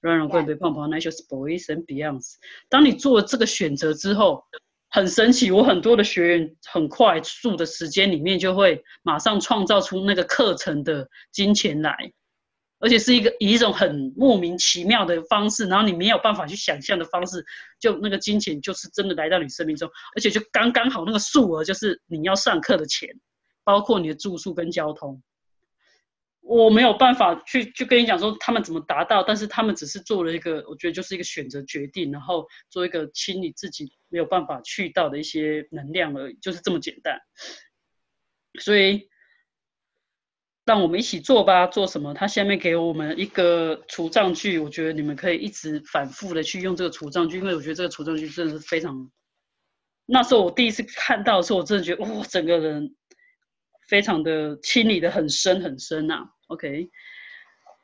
[0.00, 2.34] 让人贵被胖胖，那就是 boys and beyonds。
[2.68, 4.44] 当你做了这个选择之后，
[4.90, 12.12] 很神奇，我很多的学员很快速的时间里面就会马上创造出那个课程的金钱来。
[12.80, 17.44] 而且是一个以一种很莫名其妙的方式，然后你没有办法去想象的方式，
[17.78, 23.20] 就那个金钱就是真的来到你生命中，而且就刚刚好那个数额就是你要上课的钱，
[23.64, 25.22] 包括你的住宿跟交通。
[26.40, 37.20] 我没有办法去去跟你讲说他们怎么达到，但是他们只是做了一个，我觉得就是一个选择决定，然后做一个清理自己没有办法去到的一些能量而已，就是这么简单。
[38.58, 39.09] 所以。
[40.66, 42.14] 让我们一起做吧，做什么？
[42.14, 49.10] 他下面给我们一个除障句，我觉得你们可以一直反复的去用这个除障句，因为我觉得这个除障句真的是非常。
[50.06, 52.94] 那时候我第一次看到的时候，我真的觉得哇，整个人
[53.88, 56.24] 非常的清理的很深很深呐。
[56.48, 56.90] OK，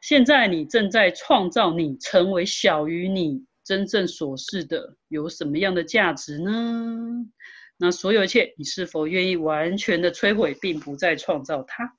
[0.00, 6.52] 现在你正在创造你成为小于你真正所示的有什么样的价值呢？
[7.78, 11.96] 那所有一切，你是否愿意完全的摧毁，并不再创造它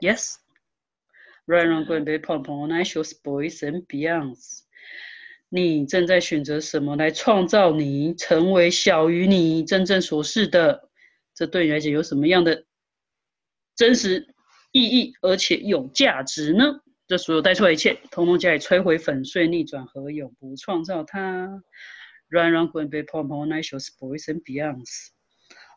[0.00, 0.38] ？Yes.
[1.46, 4.60] Right, wrong, good, bad, p o p on, I shows boys and beyonds.
[5.48, 10.90] 你正在选择什么来创造你成为小于你真正所示的？
[11.34, 12.66] 这对你来讲有什么样的
[13.74, 14.34] 真实
[14.72, 16.80] 意义，而且有价值呢？
[17.06, 21.62] 这所有带出来一切，通通加以摧毁、粉碎、逆转和永不创造它。
[22.28, 25.08] Run, run, go and bad, p o p on, I shows boys and beyonds.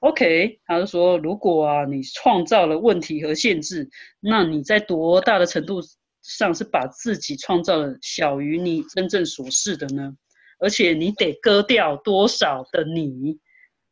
[0.02, 3.88] OK，他就说，如果啊，你创造了问题和限制，
[4.20, 5.80] 那你在多大的程度
[6.24, 10.16] 上是把自己创造了小于你真正所示的呢？
[10.60, 13.40] 而且你得割掉多少的你？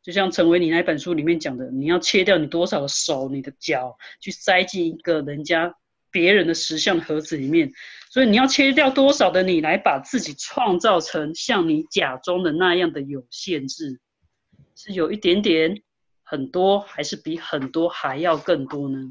[0.02, 5.72] 就像成为你那本书里面讲的，你要切掉你多少的手、你的脚，去塞进一个人家
[6.10, 7.70] 别人的实像盒子里面。
[8.10, 14.00] 所以你要切掉多少的你，来把自己创造成像你假装的那样的有限制，
[14.74, 15.80] 是有一点点。
[16.30, 19.10] 很多还是比很多还要更多呢，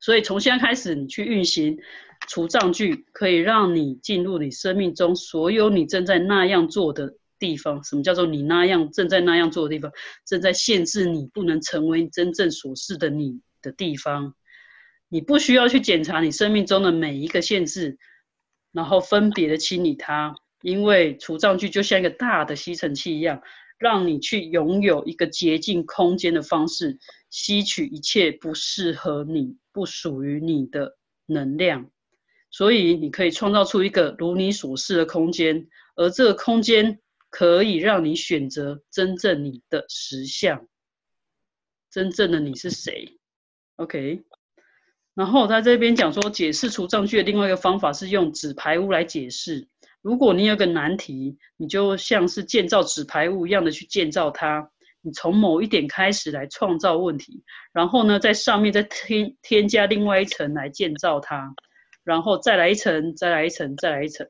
[0.00, 1.78] 所以从现在开始，你去运行
[2.26, 7.84] 除障句，可以让你进入你生命中所有你正在那样做的地方。
[7.84, 9.92] 什么叫做你那样正在那样做的地方？
[10.24, 14.34] 正在限制你不能成为真正所示的你的地方。
[15.10, 17.98] 你不需要去检查你生命中的每一个限制，
[18.72, 23.42] 然后分别的清理它，因为除障句就像一个大的吸尘器一样。
[23.84, 31.90] 让你去拥有一个洁净空间的方式，吸取一切不适合你、不属于你的能量，
[32.50, 40.66] 所以你可以创造出一个如你所示的空间，而这个空间可以让你选择真正你的实相，
[41.90, 43.18] 真正的你是谁
[43.76, 44.24] ？OK，
[45.14, 49.68] 然后他这边讲说解释除障句的另外一个方法是用纸牌屋来解释。
[50.04, 54.70] 如果你有个难题，你就像是建造纸牌屋一样的去建造它。
[55.00, 61.54] 你从某一点开始来创造问题，然后呢，在上面再添添加另外一层来建造它，
[62.04, 64.28] 然后再来一层，再来一层，再来一层。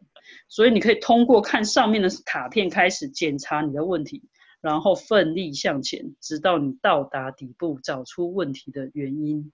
[0.49, 4.23] 所以你可以通过看上面的卡片开始检查你的问题，
[4.61, 9.53] 然后奋力向前，直到你到达底部，找出问题的原因。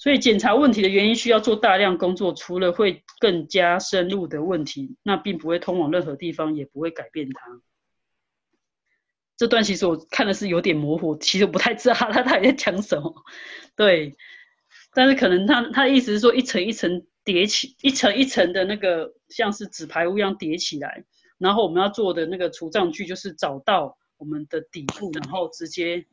[0.00, 7.60] 所以检查问题的原因需要做大量工作，除了会更加深入的问题，那并不会通往任何地方，也不会改变它。
[9.36, 13.14] 这段其实我看的是有点模糊，其实不太知道他他在讲什么。
[13.76, 14.16] 对，
[14.94, 21.04] 但是可能他他的意思是说一层一层叠起，一层一层的那个像是纸牌屋一样叠起来，
[21.36, 26.06] 然后我们要做的那个除障具就是找到我们的底部，然后直接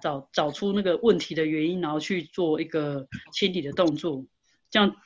[0.00, 4.24] 找找出那个问题的原因，然后去做一个清理的动作。
[4.70, 4.96] 这样，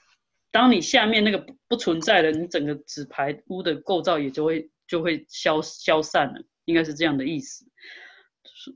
[0.50, 7.66] 当你下面那个不不存在了，你整个纸牌屋的构造也就会就会消消散了，应该是这样的意思。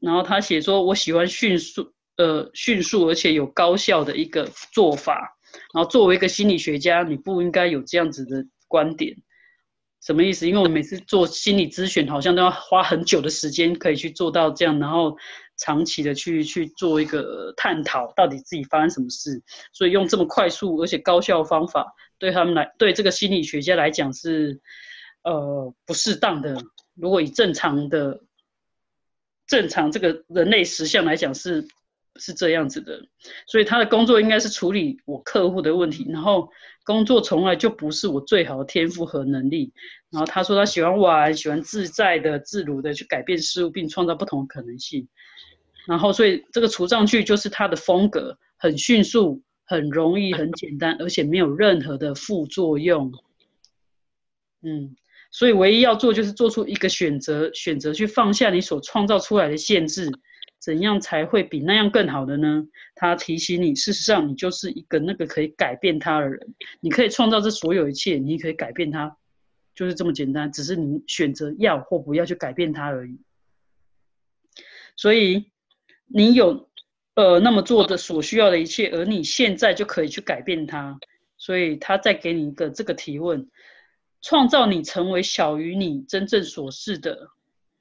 [0.01, 5.37] 然后他写说：“我喜欢迅速呃迅速而且有高效的一个做法。
[5.73, 9.17] 然后作为一个心理学家，你不应该有这样子的观点。
[10.01, 10.47] 什么意思？
[10.47, 15.17] 因为我每次做心理咨询，好像都要花很久的时间可以去做到这样，然后。”
[15.65, 19.43] 长期的去去做一个探讨，到底自己发生什么事，
[19.73, 24.61] 所以用这么快速而且高效的方法，对他们来，对这个心理学家来讲是，
[25.23, 26.55] 呃，不适当的。
[26.95, 28.21] 如果以正常的、
[29.47, 31.67] 正常这个人类实相来讲是
[32.17, 33.01] 是这样子的，
[33.47, 36.51] 所以他的工作应该是处理我客户的问题，然后
[36.85, 39.73] 工作从来就不是我最好的天赋和能力。
[40.11, 45.09] 然后他说他喜欢玩，喜欢自在的、自如的去改变事物，并创造不同的可能性。
[45.87, 53.13] 然后，所以这个除障句就是它的风格，很迅速、很容易、很简单，而且没有任何的副作用。
[54.63, 54.97] 嗯，
[55.31, 60.11] 所以唯一要做就是做出一个选择，选择去放下你所创造出来的限制，
[60.59, 62.67] 怎样才会比那样更好的呢？
[62.95, 69.15] 他提醒你，事实上你就是一个那个可以改变他的人，你可以创造这所有一切，你可以改变他，
[69.75, 73.21] 就是这么简单，只是你选择要或不要去改变他而已。
[74.97, 75.51] 所以。
[76.07, 76.69] 你有，
[77.15, 80.99] 呃，那么做的所需要的一切，而你现在就可以去改变它。
[81.37, 83.51] 所以他再给你一个这个提问：
[84.23, 87.29] 创造你成为小于你真正所示的，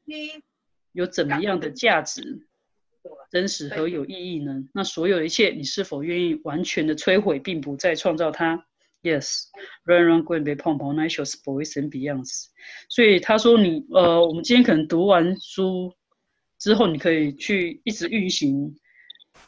[0.04, 0.32] 你
[0.92, 2.46] 有怎么样的价值、
[3.32, 4.64] 真实和有意义呢？
[4.74, 8.66] 那所有一切，你是否愿意完全的摧毁，并不再创造它
[9.02, 9.44] ？Yes,
[9.86, 12.48] run, run, go and be pom pom, nice boys and beyonds。
[12.90, 15.94] 所以他说你，呃，我们今天可能读完书。
[16.64, 18.74] 之后你可以去一直运行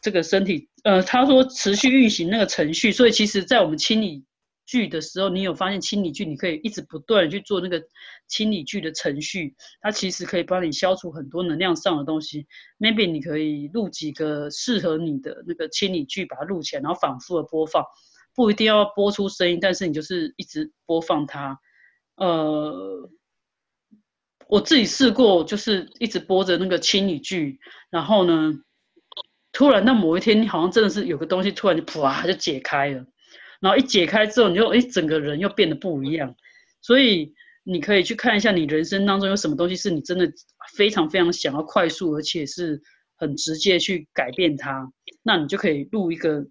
[0.02, 4.26] 这个身体，呃，他说持续运行那个程序，所以其实，在我们清理
[4.66, 7.82] 剧的时候，你有发现清理剧，你可以一直不断去做那个
[8.28, 12.46] 清理剧的程序，它其实可以帮你消除很多能量上的东西。
[12.80, 17.82] Maybe 你可以录几个适合你的那个清理剧，把它录起来，然后反复的播放，
[18.36, 21.58] 不一定要播出声音，但是你就是一直播放它，
[22.18, 23.10] 呃。
[24.48, 28.54] 我自己试过，就是一直播着那个清理剧，然后呢，
[29.52, 33.06] 突然到某一天，你好像真的是有个东西突然就噗就解开了，
[33.60, 36.36] 然后一解开之后，你就哎整个人又变得不一样。
[36.82, 37.34] 所以
[37.64, 40.32] 你可以去看一下你人生当中有什么东西是你真的
[40.76, 42.80] 非常非常想要快速，而且是
[43.18, 44.88] 很直接去改变它，
[45.24, 46.46] 那你就可以录一个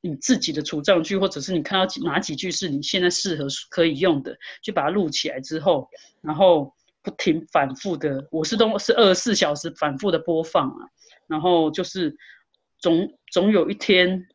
[0.00, 5.88] 你自己的除障句，或者是你看到哪几句是你现在适合可以用的，就把它录起来之后，
[6.20, 6.74] 然后。
[7.06, 10.88] 不停反复的，我是都是二十四小时反复的播放啊，
[11.28, 12.16] 然后就是
[12.80, 14.26] 总总有一天，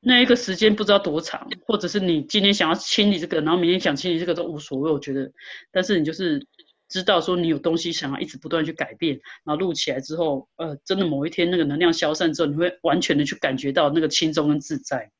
[0.00, 5.32] 那一个时间不知道多长，或者是你今天想要清理这个，然后明天想清理这个都无所谓，我觉得，
[5.72, 6.46] 但是你就是
[6.86, 15.10] 知道说你有东西想要一直不断去改变，然后录起来之后，呃，真的某一天那个能量消散之后，你会完全的去感觉到那个轻松跟自在，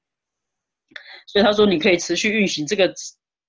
[1.27, 2.93] 所以他说你可以持续运行这个。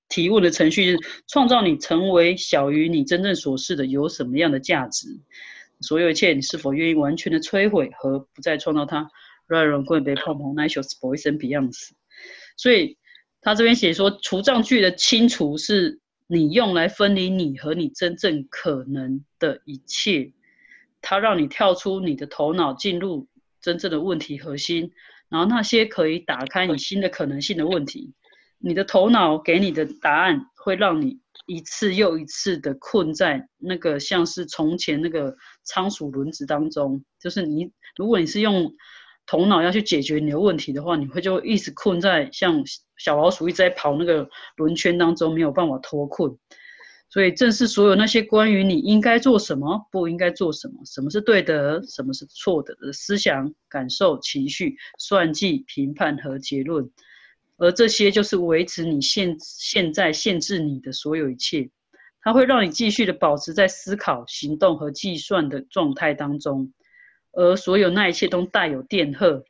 [0.10, 5.08] 提问的程序是创造你成为小于你真正所示的有什么样的价值？
[5.82, 9.10] 所有一切你是否愿意完全的摧毁和不再创造它
[9.48, 11.74] ？Run, run, be pom pom, nice boys and beyond.。
[12.58, 12.98] 所以
[13.42, 20.32] 他这边写说，除障句的清除是你用来分离你和你真正可能的一切，
[21.02, 23.28] 它让你跳出你的头脑，进入
[23.62, 24.92] 真正的问题核心，
[25.30, 28.14] 然后那些可以打开你新的可能性的问题。
[28.66, 37.06] 你的头脑给你的答案，会让你一次又一次的困在那个像是从前那个仓鼠轮子当中。
[37.22, 38.74] 就是你，如果你是用
[39.28, 42.64] 头脑要去解决你的问题的话，你会就一直困在像
[42.98, 46.36] 小老鼠一直在跑那个轮圈当中，没有办法脱困。
[47.08, 56.90] 所以，正是所有那些关于你应该做什么、不应该做什么、什么是对的、什么是错的的思想、感受、情绪、算计、评判和结论。
[57.58, 61.70] 而这些就是维持你现现在限制你的所有一切，
[62.22, 66.74] 它会让你继续的保持在思考、行动和计算的状态当中，
[67.32, 69.44] 而所有那一切都带有电荷，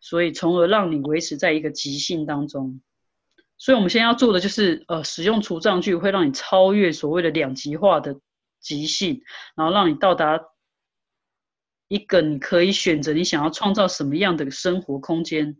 [0.00, 2.80] 所以从而让你维持在一个极性当中。
[3.58, 8.18] 所以我们现在要做的就是，呃，使用除障具会让你超越所谓的两极化的
[8.58, 9.22] 极性，
[9.54, 10.40] 然后让你到达
[11.88, 15.56] 一个你可以选择你想要创造什么样的生活空间。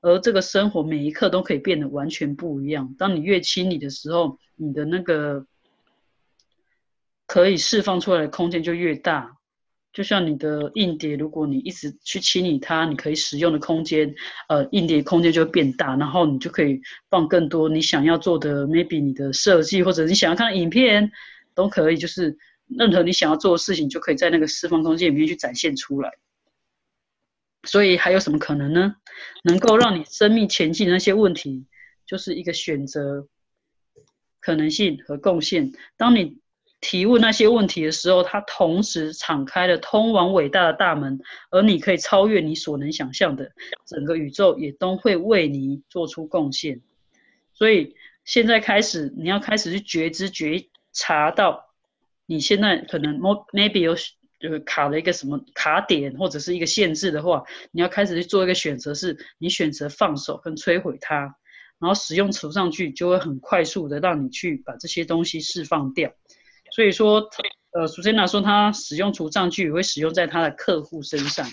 [0.00, 2.94] 而这个生活每一刻都可以变得完全不一样。
[2.98, 5.46] 当你越清理的时候，你的那个
[7.26, 9.36] 可以释放出来的空间就越大。
[9.90, 14.14] 就像你的硬碟，如果你一直去清理它，你可以使用的空间，
[14.48, 16.80] 呃，硬碟空间就会变大，然后你就可以
[17.10, 21.10] 放更多你想要做的，maybe 你的设计或者你想要看的影片
[21.54, 22.36] 都可以，就是
[22.68, 26.12] 任何你想要做的事情，就可以在那个释放空间里面去展现出来。
[27.64, 28.96] 所以还有什么可能呢？
[29.42, 31.66] 能够让你生命前进的那些问题，
[32.06, 33.26] 就是一个选择
[34.40, 35.72] 可能性和贡献。
[35.96, 36.38] 当你
[36.80, 41.18] 提问那些问题的时候，它同时敞开了通往伟大的大门，
[41.50, 43.50] 而你可以超越你所能想象的，
[43.84, 46.80] 整个宇宙也都会为你做出贡献。
[47.52, 51.74] 所以现在开始，你要开始去觉知、觉察到，
[52.26, 53.96] 你现在可能 maybe 有
[54.38, 61.34] 就是卡了一个什么卡点或者是一个限制的话，你要开始去做一个选择，是你选择放手跟摧毁它，
[61.78, 66.12] 然后使用除障句就会很快速的让你去把这些东西释放掉。
[66.70, 67.28] 所以说，
[67.72, 71.46] 呃，苏珊娜说她使用除障句会使用在她的客户身上。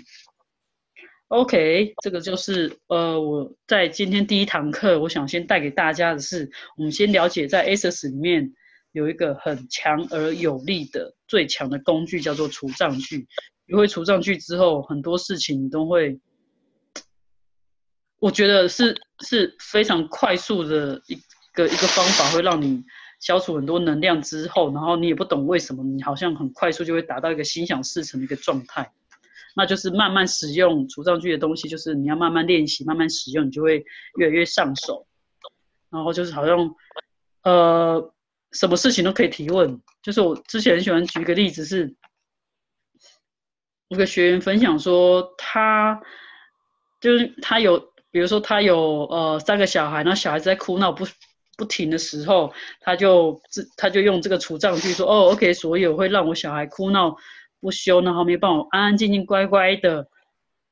[1.30, 8.54] OK，这个就是呃我在今天第一堂课，我想先带给大家的是，我们先了解在 S S 里面
[8.96, 13.28] 有一个很强而有力的最强的工具，叫做除障具。
[13.68, 16.18] 学会除障具之后，很多事情都会，
[18.20, 21.16] 我觉得是是非常快速的一
[21.54, 22.84] 个一个方法，会让你。
[23.22, 28.91] 消除很多能量之后，然后你也不懂为什么，你好像很快速就会达到一个心想事成的一个状态。
[29.56, 33.84] 那就是慢慢使用除障具的东西，就是你要慢慢练习，慢慢使用，你就会
[34.18, 35.08] 越来越上手。
[35.89, 36.76] 然后就是好像，
[37.43, 38.14] 呃，
[38.56, 39.80] 什么事情都可以提问。
[40.01, 41.95] 就是我之前很喜欢举一个例子，是
[43.89, 46.01] 一个学员分享说，他
[46.99, 47.80] 就是他有，
[48.10, 51.06] 比如说他有呃三个小孩，然后小孩子在哭闹不。
[51.58, 57.16] 不停的时候，他就自他就用这个除障句说：“哦，OK，所有会让我小孩哭闹
[57.62, 60.10] 不休，然后没办法安安静静乖乖的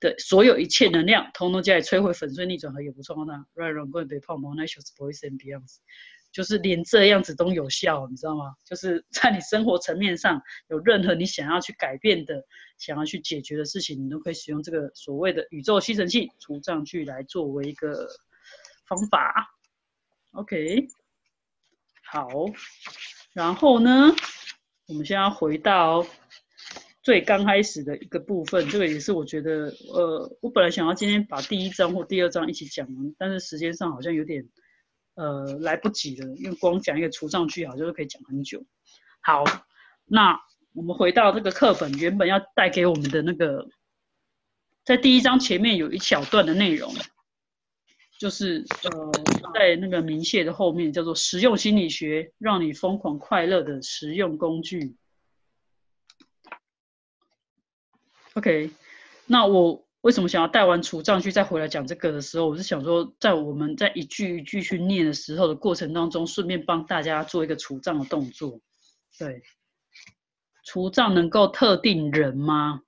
[0.02, 3.32] 的所有一切能量，通通加以摧毁、粉碎、逆转和也不错的。
[3.56, 5.64] Right, wrong, good, bad, poor, nice, boys and beyond，
[6.34, 8.56] 就是连这样子都有效，你知道吗？
[8.66, 12.44] 就是 在你生活层面上有任何你想要去改变的、
[12.78, 18.10] 想要去解决的事情，你都可以使用这个所谓的宇宙吸尘器除障句来作为一个
[18.88, 19.56] 方法。”
[20.34, 20.88] OK，
[22.12, 22.28] 好，
[23.34, 24.12] 然后呢，
[24.88, 26.04] 我们现在回到
[27.04, 34.44] 最刚开始的一个部分，这个也是我觉得，呃，我本来想要今天把第一章或第二章一起讲完，但是时间上好像有点，
[35.16, 38.66] 呃，来不及了，因为光讲一个除障句好像都可以讲很久。
[39.22, 39.44] 好，
[40.06, 40.40] 那
[40.74, 43.68] 我们回到这个课本原本要带给我们的那个，
[44.84, 46.94] 在第一章前面有一小段的内容。
[48.20, 49.12] 就是呃，
[49.54, 54.96] 在那个明谢的后面叫做实用心理学，让你疯狂快乐的实用工具。
[58.36, 58.72] OK，
[59.26, 68.60] 那我为什么想要带完除障句再回来讲这个的时候，我是想说，在我们在一句一句去念的时候的过程当中，顺便帮大家做一个除障的动作。
[69.18, 69.44] 对，
[70.66, 72.82] 除障能够特定人吗？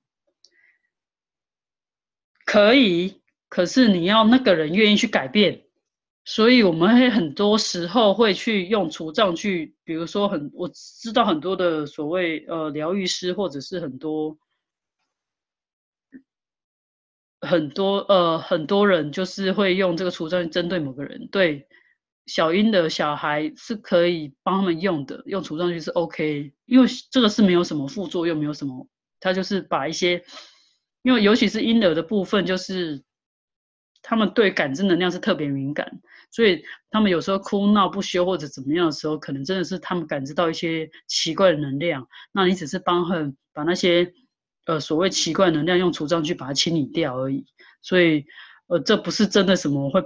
[2.46, 3.22] 可以。
[3.48, 5.64] 可是你要那个人愿意去改变，
[6.26, 14.38] 所以我们会很多时候会去用除障去，比如说很我知道很多的所谓呃疗愈师或者是很多
[17.46, 21.68] 很多呃很多人就是会用这个除障针对某个人，对
[22.26, 28.88] 小英的小孩是可以帮他们用的，用除障去是 OK，因为这个是没有什么副作用，没有什么，
[29.20, 30.24] 他就是把一些，
[31.04, 33.04] 因为尤其是婴儿的部分就是。
[34.08, 42.08] 他们对感知能量是特别敏感，所以他们有时候哭闹不休或者怎么样的时候，可能真的是他们感知到一些奇怪的能量。
[42.32, 44.14] 那你只是帮他们把那些
[44.66, 47.46] 呃所谓奇怪能量用除障去把它清理掉而已。
[47.82, 48.26] 所以
[48.68, 50.04] 呃这不是真的什么会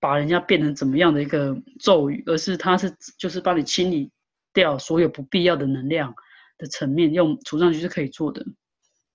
[0.00, 4.10] 把人家变成怎么样的一个咒语，而是它是就是帮你清理
[4.52, 6.14] 掉所有不必要的能量
[6.58, 8.44] 的层面，用除障去是可以做的。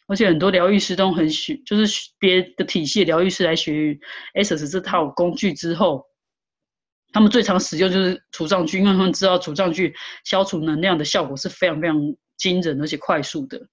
[0.07, 3.99] 而且很多疗愈师都很学，就是别的体系疗愈师来学
[4.33, 6.03] S S 这套工具之后，
[7.13, 9.93] 他们最常使用就是除障具，因为他们知道除障具
[10.25, 11.95] 消除能量的效果是非常非常
[12.37, 13.67] 惊人而且快速的，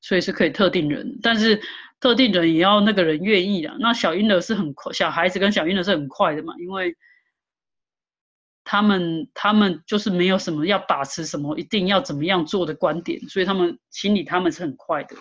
[0.00, 1.60] 所以是可以特定人，但是
[2.00, 3.76] 特定人也要那个人愿意的。
[3.80, 6.96] 那小婴儿是很快，小孩子跟小婴儿是很快的嘛，因为
[8.64, 15.16] 他们他们就是没有什么要把持什么一定要怎么样做的观点，所以他们心里他们是很快的。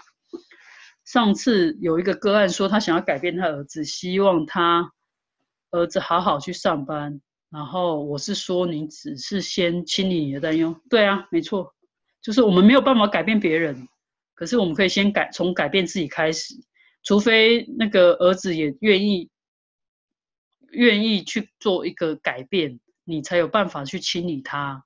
[1.05, 4.91] 上次有一个个案说，他想要改变他儿子，希望他
[5.71, 7.21] 儿子好好去上班。
[7.49, 10.75] 然后我是说，你只是先清理你的担忧。
[10.89, 11.73] 对啊，没错，
[12.21, 13.87] 就是我们没有办法改变别人，
[14.37, 16.53] 可是我们可以先改，从改变自己开始，
[17.01, 19.31] 除非那个儿子也愿意，
[20.69, 24.85] 愿意去做一个改变，你才有办法去清理他。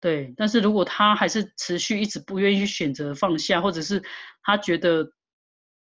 [0.00, 4.04] 对，但是如果他还是持续一直不愿意去选择放下，或者是
[4.44, 5.12] 他觉得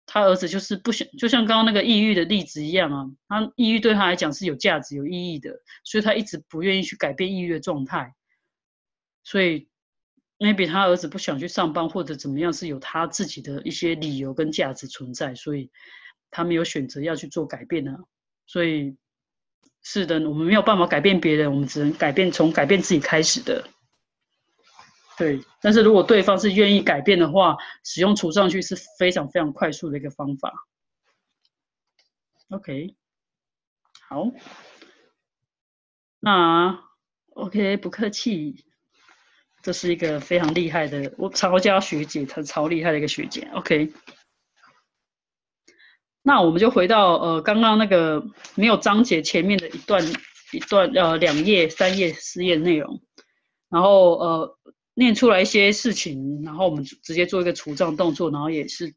[0.05, 8.13] 他儿子就是不想，就像刚刚那个抑郁的例子一样啊，他抑郁对他来讲是有价值、有意义的，所以他一直不愿意去改变抑郁的状态，
[9.23, 9.67] 所以
[10.39, 15.71] maybe 他儿子不想去上班或者怎么样，是有他自己的一些理由跟价值存在，所以
[16.31, 17.97] 他没有选择要去做改变呢。
[18.45, 18.97] 所以
[19.81, 23.67] 是的，我们没有办法改变别人，我们只能改变从改变自己开始的。
[25.17, 30.51] 对，但是如果对方是愿意改变的话，使用除上去是非常非常快速的一个方法。
[32.49, 32.95] OK，
[34.09, 34.31] 好，
[36.19, 36.83] 那
[37.35, 38.65] OK 不客气，
[39.63, 43.49] 这是一个非常厉害的，我曹家学姐，她超厉害的一个学姐。
[43.55, 43.91] OK，
[46.21, 50.05] 那我们就回到呃刚刚那个没有章节前面的一段
[50.51, 53.01] 一段呃两页三页四页内容，
[53.69, 54.59] 然后呃。
[54.95, 58.93] 念出来一些事情，然后我们直接做一个除障动作，然后也是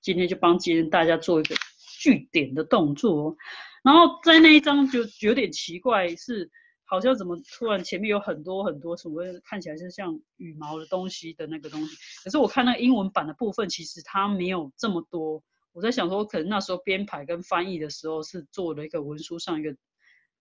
[0.00, 1.54] 今天就帮今天大家做一个
[2.00, 3.36] 据点的动作。
[3.84, 6.50] 然后在那一章就有点奇怪，是
[6.86, 15.42] 好像怎么突然前面有很多很多什么看起来是像羽毛的东西的那个东西，可是我看那个英文版的部分，其实它没有这么多。
[15.72, 19.76] 我在想说，可能那时候编排跟翻译的时候是做了一个文书上一个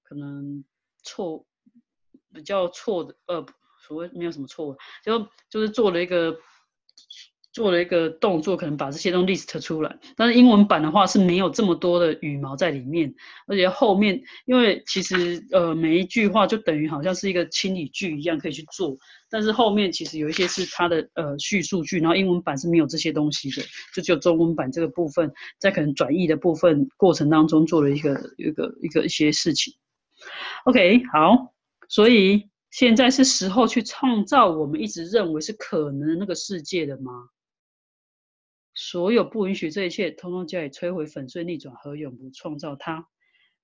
[0.04, 0.64] 可能
[1.04, 1.46] 错
[2.34, 3.46] 比较错的呃。
[3.88, 6.36] 所谓没有什么错误，就就是做了一个
[7.56, 9.98] 做了一个动作，可能把这些东西 list 出来。
[10.18, 13.16] 但是英文版的话是没有这么多的羽毛在里面，
[13.48, 18.98] 而且后面因为其实呃每一句话就等于好像是一个清理句一样可以去做，
[19.30, 23.62] 但是后面其实有一些是它的呃叙述句，然后英文版是没有这些东西的，
[23.94, 29.74] 就只有中文版这个部分在可能转译的部分过程当中做了一个一个一个一些事情。
[30.66, 31.54] OK，好，
[31.88, 32.50] 所以。
[32.72, 37.14] 现在是时候去创造我们一直认为是可能的那个世界的吗？
[38.88, 43.08] 所有不允许这一切，通通加以摧毁、粉碎、逆转和永不创造它。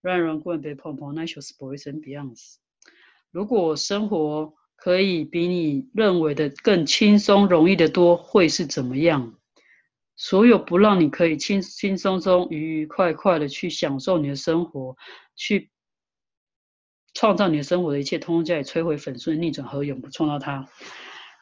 [0.02, 2.36] 让人滚被碰碰，那就是 boys and beyond.。
[3.30, 9.36] 如果生活可以比你认为的更轻松、容易的多，会是怎么样？
[10.16, 14.98] 所有不让你可以轻轻松松、愉愉快快的去享受你的生活，
[15.36, 15.70] 去。
[17.14, 20.68] 创造你的生活的一切，通通加以摧毁、粉碎、逆转和永不创造它。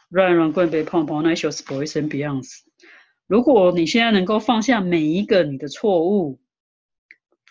[0.09, 2.68] Run, run, g o be, pump, pump, nice, boys and beyond.。
[3.29, 6.39] 如果你现在能够放下每一个你的错误，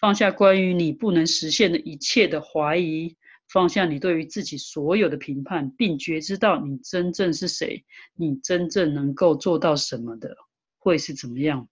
[0.01, 3.16] 放下关于你不能实现的一切的怀疑，
[3.49, 7.85] 放下你对于自己所有的评判，并觉知到你真正是谁，
[8.16, 10.37] 你真正能够做到什么的，
[10.81, 11.68] 会是怎么样？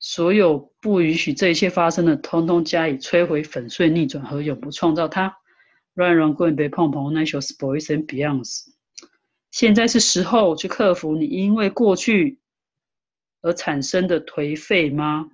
[0.00, 5.36] 所有不允许这一切发生的，通通加以摧毁、粉碎、逆转和永不创造它。
[5.94, 8.64] Run, run, go and be pump, pump, nice, boys and beyonds。
[9.52, 12.39] 现在是时候去克服你因为过去
[13.42, 15.30] 而产生的颓废吗？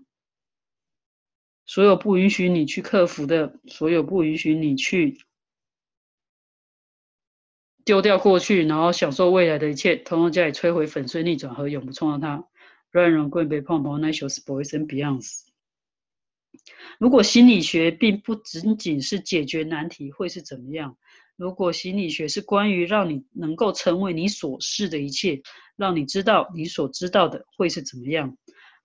[1.65, 5.19] 所有不允许你去克服的，所有不允许你去
[7.85, 12.49] 丢掉过去，然后享受未来的一切，通通加以摧毁、粉碎、逆转和永不创造它。
[12.93, 15.43] Run, run, go and be pump, pump, nice, boys and beyonds。
[16.99, 20.97] 如果心理学并不仅仅是解决难题，会是怎么样？
[21.37, 25.43] 如果心理学是关于让你能够成为你所示的一切，
[25.77, 28.37] 让你知道你所知道的会是怎么样？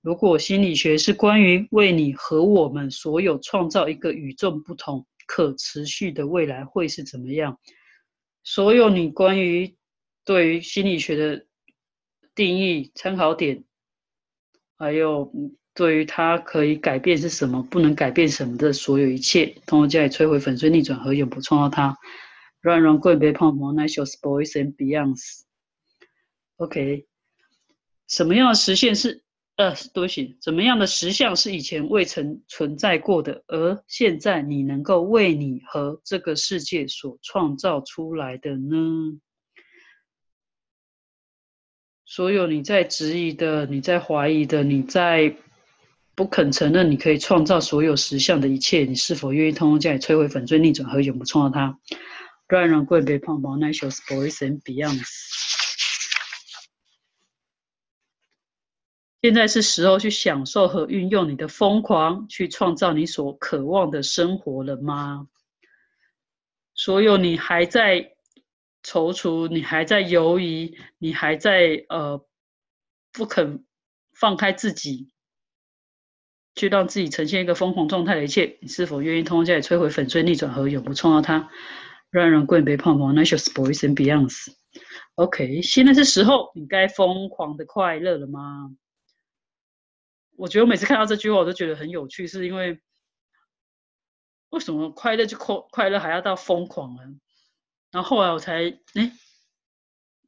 [0.02, 7.58] 如果心理学是关于为你和我们所有创造一个与众不同、可持续的未来，会是怎么样？
[8.44, 9.76] 所有你关于
[10.26, 11.46] 对于心理学的
[12.34, 13.64] 定义、参考点，
[14.78, 15.32] 还有
[15.74, 21.98] 对于它可以改变是什么，不能改变什么的所有一切，通过加以摧毁、粉碎、逆转和永不创造它。
[22.64, 25.46] Run, run, go and be pump, pump, nice, boys and beyonds.
[26.58, 27.08] OK，
[28.08, 29.24] 什么样的实现是
[29.56, 39.20] 呃，对不起，怎么样的实相是以前未曾存在过的，而现在你能够为你和这个世界所创造出来的呢？
[42.06, 45.36] 所有你在质疑的、你在怀疑的、你在。
[46.14, 51.80] 不肯承认你可以创造所有实相的一切，你是否愿意通过加以摧毁、粉碎、逆转和永不创造它？
[52.60, 55.08] 让人贵被胖胖，nice boys and beyonds。
[59.22, 65.28] 现在是时候去享受和运用你的疯狂，去创造你所渴望的生活了吗？
[66.74, 68.16] 所有你还在
[68.84, 72.26] 踌躇、你还在犹疑、你还在呃
[73.12, 73.64] 不肯
[74.14, 75.12] 放开自己，
[76.56, 81.52] 去让自己呈现一个疯狂状态的一切，你是否愿意通过这里摧毁、粉碎、逆转和永不创造它，
[82.12, 84.54] 让人贵别胖胖 n a t u r e boys and beyonds。
[85.16, 88.72] OK，现在是时候，你该疯狂的快乐了吗？
[90.38, 92.82] 我觉得我每次看到这句话，我都觉得很有趣，是因为
[94.50, 97.04] 为什么快乐就快快乐还要到疯狂呢？
[97.92, 99.12] 然后后来我才哎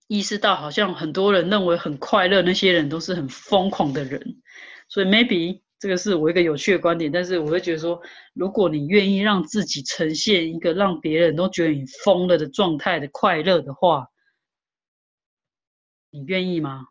[0.08, 4.42] 意识到，好像很多人认为很快乐那些人都是很疯狂的人，
[4.88, 7.12] 所以 maybe 这个是我一个有趣的观点。
[7.12, 8.02] 但是我会觉得说，
[8.34, 14.08] 如果你愿意让自己呈现一个让别人都觉得你疯了的状态的快乐的话，
[16.10, 16.86] 你愿意吗？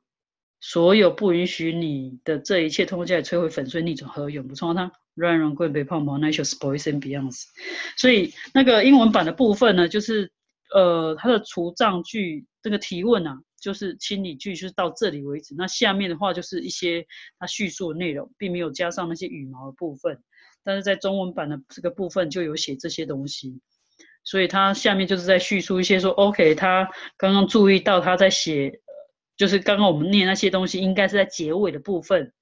[0.61, 4.93] 所有不允许你的这一切，通过这里摧毁、粉碎、逆转和永不创造它。
[5.14, 7.45] 让人贵被胖胖，nature's boys and beyonds。
[7.97, 10.30] 所以那个英文版的部分呢，就是
[10.74, 15.54] 呃，它的除障句这个提问啊，就是清理句，就是到这里为止。
[15.56, 17.06] 那下面的话就是一些
[17.38, 20.20] 它叙述的内容，并没有加上那些羽毛的部分。
[20.64, 23.60] 但是在中文版的这个部分就有写这些东西，
[24.24, 28.80] 所以它下面就是在叙述一些说，OK，他刚刚注意到他在写。
[29.34, 32.32] 就是刚刚我们念那些东西，应该是在结尾的部分，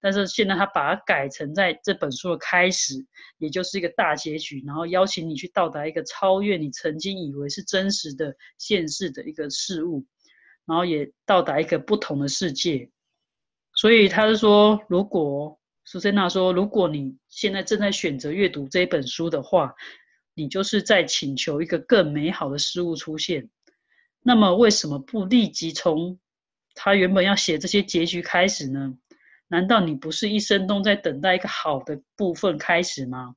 [0.00, 3.06] 但是现在他把它改成在这本书的开始，
[3.38, 10.04] 也就是一个大结局，然后邀请你去到达一个超越你曾经以为是真实的现世的一个事物，
[10.66, 12.90] 然后也到达一个不同的世界。
[13.74, 19.74] 所以他是说，如果苏珊娜说，如果你现在正在选择阅读这本书的话，
[20.34, 23.48] 你就是在请求一个更美好的事物出现。
[24.22, 26.18] 那么为什么不立即从
[26.74, 28.94] 他原本要写这些结局开始呢？
[29.48, 33.34] 难道你不是一生都在等待一个好的部分开始吗？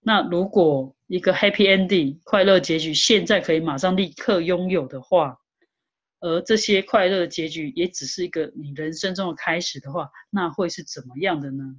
[0.00, 5.38] 那如果一个 happy ending 快乐结局现在可以马上立刻拥有的话，
[6.24, 11.76] 而这些快乐的结局也只是一个你人生中的开始的话，那会是怎么样的呢？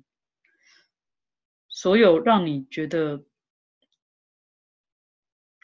[1.68, 3.24] 所有让你觉得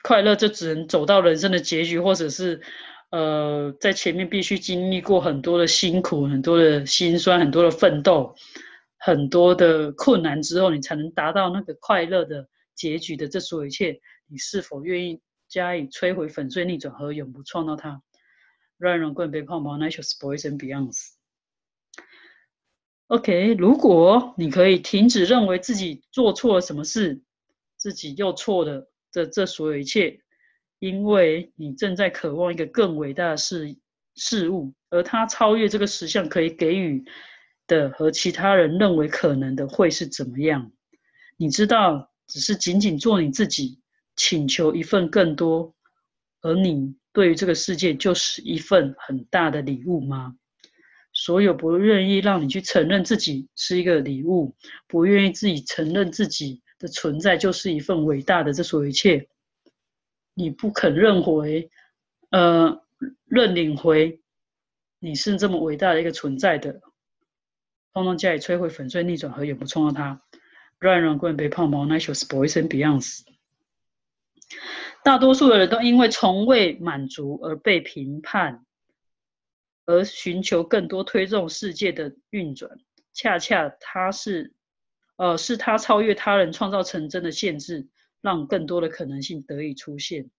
[0.02, 2.62] 快乐就只能走到人生的结局，或者是。
[3.14, 8.34] 呃，在前面必须经历过很多的辛苦、很多的辛酸、很多的奋斗、
[8.98, 15.20] 很多的困难之后，你才能达到那个快乐的结局的这所有一切，你是否愿意
[15.50, 18.02] 加以摧毁、粉碎、逆转和永不创造它？
[18.82, 21.12] 让人棍被胖胖，nature's boys and beyonds。
[23.08, 27.22] OK，如果你可以停止认为自己做错了什么事，
[27.78, 30.22] 自己又错了这这所有一切。
[30.80, 33.76] 因为你正在渴望一个更伟大的事
[34.16, 37.06] 事物，而它超越这个实相可以给予
[37.68, 40.72] 的和其他人认为可能的会是怎么样？
[41.38, 43.80] 你知道，只是仅仅做你自己，
[44.16, 45.76] 请求一份更多，
[46.42, 50.36] 而你对于这个世界就是一份很大的礼物吗？
[51.14, 54.56] 所有不愿意让你去承认自己是一个礼物，
[54.88, 59.28] 不愿意自己承认自己的存在就是一份伟大的这所有一切。
[60.34, 61.70] 你不肯认回，
[62.30, 62.82] 呃，
[63.26, 64.22] 认领回，
[65.00, 66.82] 你是这么伟大的一个存在的，
[67.94, 70.22] 通通加以摧毁、粉碎、逆转和永不创造它。
[70.80, 73.20] 让人棍被泡毛，nature's boys and beyonds。
[75.04, 78.66] 大多数的人都因为从未满足而被评判，
[79.86, 82.72] 而寻求更多推动世界的运转。
[83.14, 84.54] 恰恰他是，
[85.18, 87.88] 呃，是他超越他人创造成真的限制。
[88.24, 90.30] 让更多的可能性得以出现，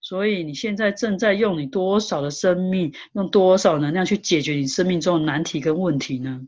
[0.00, 6.40] 所以你现在正在用你多少的生命，用多少能量去解决你生命中的难题跟问题呢？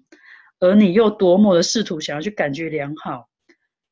[0.61, 3.29] 而你又多么的试图想要去感觉良好，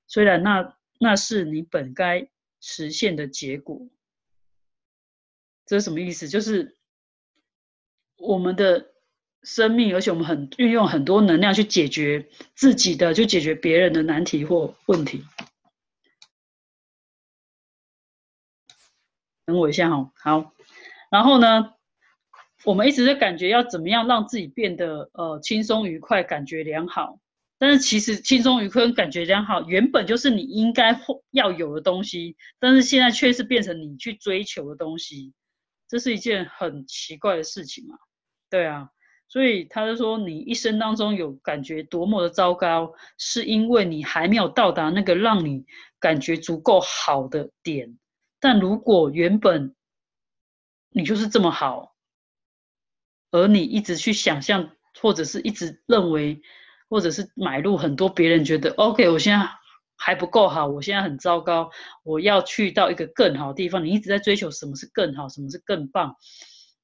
[0.07, 2.27] 虽然那那是你本该
[2.61, 3.89] 实现的结果。
[5.67, 6.29] 这是什么意思？
[6.29, 6.77] 就是
[8.19, 8.93] 我们的
[9.43, 15.25] 生命，而且我们很运用很多能量去解决自己的，就解决别人的难题或问题。
[19.45, 20.53] 等我一下哈，好，
[21.11, 21.75] 然后呢，
[22.65, 27.21] 我们一直在感觉要怎么样让自己变得呃轻松愉快，感觉良好。
[27.59, 31.01] 但是其实轻松愉快感觉良好原本就是你应该
[31.31, 35.33] 要有的东西，但是现在却是变成你去追求的东西，
[35.89, 37.97] 这是一件很奇怪的事情嘛？
[38.51, 38.91] 对啊，
[39.29, 45.65] 所以他就说你一生当中有感觉多么的糟糕，是因为你还没有到达那个让你
[45.99, 47.99] 感觉足够好的点。
[48.39, 49.75] 但如果原本
[50.91, 51.95] 你就是这么好，
[53.31, 56.41] 而你一直去想象，或者是一直认为，
[56.89, 59.49] 或者是买入很多别人觉得 OK，我现在
[59.97, 61.71] 还不够好，我现在很糟糕，
[62.03, 63.85] 我要去到一个更好的地方。
[63.85, 66.15] 你一直在追求什么是更好，什么是更棒，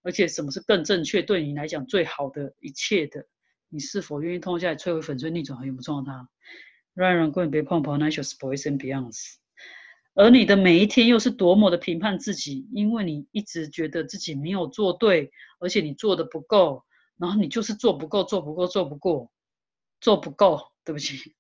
[0.02, 3.26] 而且什么是更正确，对你来讲最好的一切的。
[3.68, 6.28] 你是否愿意通过下来摧毁、粉碎、逆转和永不创造它？
[6.94, 9.36] 让人根本别碰碰那些 boys and beyonds。
[10.14, 16.84] 而你的每一天又是多么的评判自己，因为你一直觉得自己没有做对，而且你做的不够，
[17.16, 19.30] 然后你就是做不够、做不够、做不过、
[20.02, 21.34] 做不够，对不起，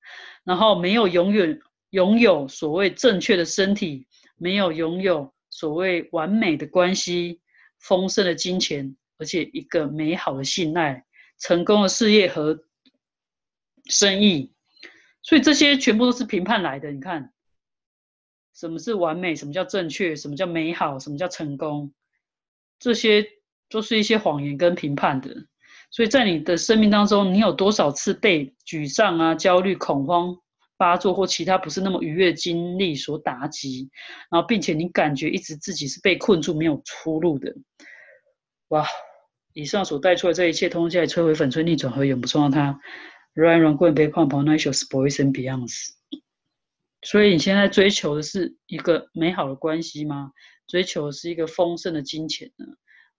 [0.44, 1.60] 然后没有永远
[1.90, 4.06] 拥有所谓正确的身体，
[4.36, 7.42] 没有拥有所谓完美的关系、
[7.78, 11.04] 丰盛的金钱，而且一个美好的信赖、
[11.38, 12.64] 成功的事业和
[13.90, 14.54] 生意，
[15.22, 17.30] 所以这些全部都是评判来的，你看。
[18.54, 19.34] 什么是完美？
[19.34, 20.14] 什么叫正确？
[20.14, 20.98] 什么叫美好？
[20.98, 21.94] 什么叫成功？
[22.78, 23.26] 这些
[23.70, 25.46] 都是一些谎言跟评判的。
[25.92, 30.36] 所以在你的生命当中，你有多少次被沮丧啊、焦虑、恐慌
[30.78, 33.90] 发作，或其他不是那么愉悦经历所打击，
[34.30, 37.54] 然后并且你感觉一直自己是被困住、没有出路的？
[38.68, 38.86] 哇！
[39.52, 42.80] 以上所带出的这一切，通通在摧毁、粉碎、逆转和永不创造它。
[43.34, 45.90] Run, run, go and be pump, n i c e s boys and beyonds.
[47.02, 50.32] 所以你现在追求的是一个美好的关系吗？
[50.66, 52.64] 追求的是一个丰盛的金钱呢？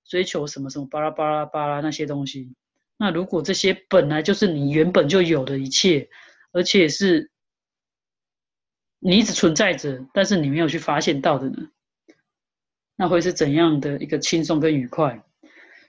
[0.05, 2.55] 追求什么什么巴拉巴拉巴拉那些东西？
[2.97, 6.09] 那如果这些本来就是你原本就有的一切，
[6.51, 7.31] 而且是
[8.99, 11.69] 你一直存在着，但是你没有去发现到的呢？
[12.95, 15.23] 那会是怎样的一个轻松跟愉快？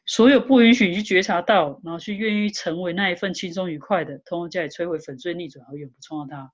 [0.06, 6.52] 所有不允许你去觉察到，然后去愿意成为那一份轻松愉快的，通通加以摧毁、粉碎、逆转，而永不创造它。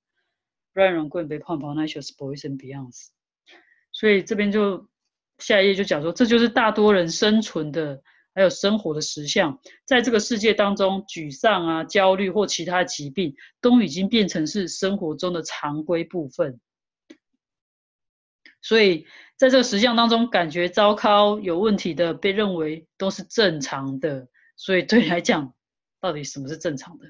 [0.73, 3.09] 让人棍被胖胖那些 boys and beyonds，
[3.91, 4.89] 所以这边就
[5.39, 8.01] 下一页就讲说，这就是大多人生存的
[8.35, 16.61] 还有生活的实相，在这个世界当中，沮丧啊、焦虑或其他疾病都已经变成是生活中的常规部分。
[18.63, 19.07] 所以
[19.37, 24.29] 在这个实相当中，感觉糟糕、有问题的，被认为都是正常的。
[24.57, 25.55] 所以对你来讲，
[26.01, 27.07] 到底什么是正常的？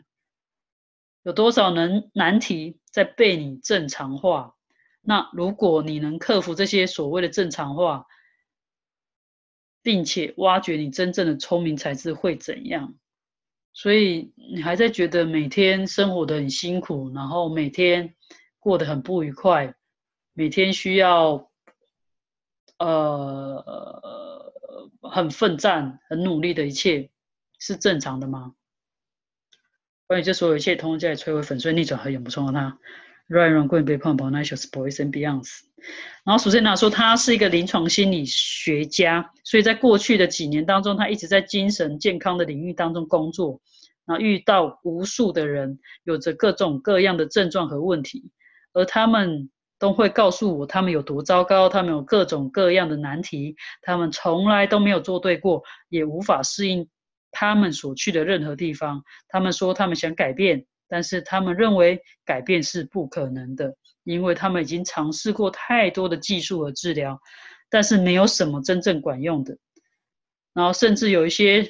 [1.22, 4.54] 有多少能难题在被你正常化？
[5.02, 8.06] 那如果你能克服这些所谓的正常化，
[9.82, 12.94] 并且挖掘你真正的聪明才智会怎样？
[13.72, 18.14] 所以你还在觉得每天生活的很辛苦，然后每天
[18.58, 19.74] 过得很不愉快，
[20.32, 21.50] 每天需要
[22.78, 24.52] 呃
[25.02, 27.10] 很奋战、很努力的一切
[27.58, 28.54] 是正常的吗？
[30.06, 32.78] 关于这所有一切，通通在摧毁、粉碎、逆转和永不创造它。
[33.30, 35.60] Ryan r o n g 被碰碰那些 boys and beyonds。
[36.24, 43.60] 然后，首先拿说，他是一个临床心理学家，所以在过去的几年当中，他一直在精神健康的领域当中工作，
[44.04, 48.30] 然后遇到无数的人，有着各种各样的症状和问题，
[48.72, 56.88] 而他们都会告诉我，他们有多糟糕，他们有各种各样的难题，他们从来都没有做对过，也无法适应。
[57.32, 63.74] 他们所去的任何地方，他们说他们想改变，但是他们认为改变是不可能的，
[64.04, 67.18] 因为他们已经尝试过太多的技术和治疗，
[67.70, 69.56] 但是没有什么真正管用的。
[70.52, 71.66] 然后甚至有一些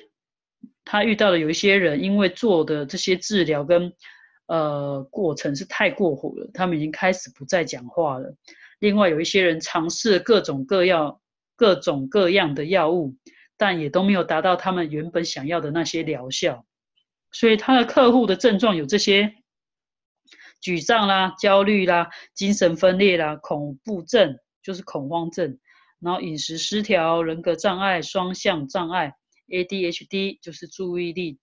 [0.84, 3.92] 他遇到的有一些人，因为做的这些治疗跟
[4.46, 8.34] 呃过程是太过火了，他们已经开始不再讲话了。
[8.78, 11.20] 另外有一些人尝试各种各样、
[11.54, 13.14] 各种各样的药物。
[13.62, 16.64] 但也都没有达到他们原本想要的那些疗效，
[17.32, 19.34] 所以他的客户的症状有这些：
[20.62, 25.58] 沮丧啦、焦虑啦、精神分裂啦、恐怖症就是恐慌症，
[26.00, 29.14] 然后饮食失调、人格障碍、双向障碍、
[29.48, 31.38] ADHD 就是注意力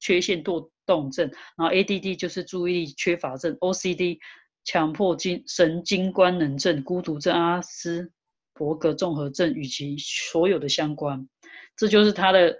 [0.00, 4.18] 缺陷多动症，然后 ADD 就是注意力缺乏症，OCD
[4.64, 8.10] 强迫精神经官能症、孤独症、阿斯
[8.54, 11.28] 伯格综合症以及所有的相关。
[11.76, 12.56] 这就是他的，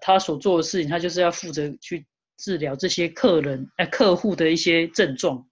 [0.00, 2.06] 他所做的事情，他就是要负责去
[2.36, 5.46] 治疗这些客人、哎客户的一些症状，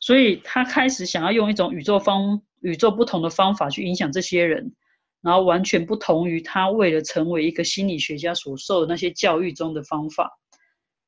[0.00, 4.74] 所以他开始想要用一种宇宙方、宇宙不同的方法去影响这些人，
[5.20, 10.38] 然后完全不同于他为了成为一个心理学家所受的那些教育中的方法。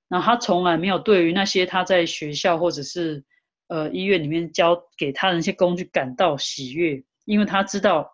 [0.09, 3.25] 那他从来没有对于那些他在学校或者是
[3.69, 8.11] 呃医院里面教给他的那些工具感到喜悦，因为他知道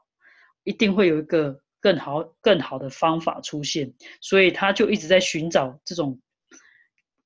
[0.65, 1.61] 一定会有一个。
[1.81, 6.21] 更好、更好的方法出现，所以他就一直在寻找这种，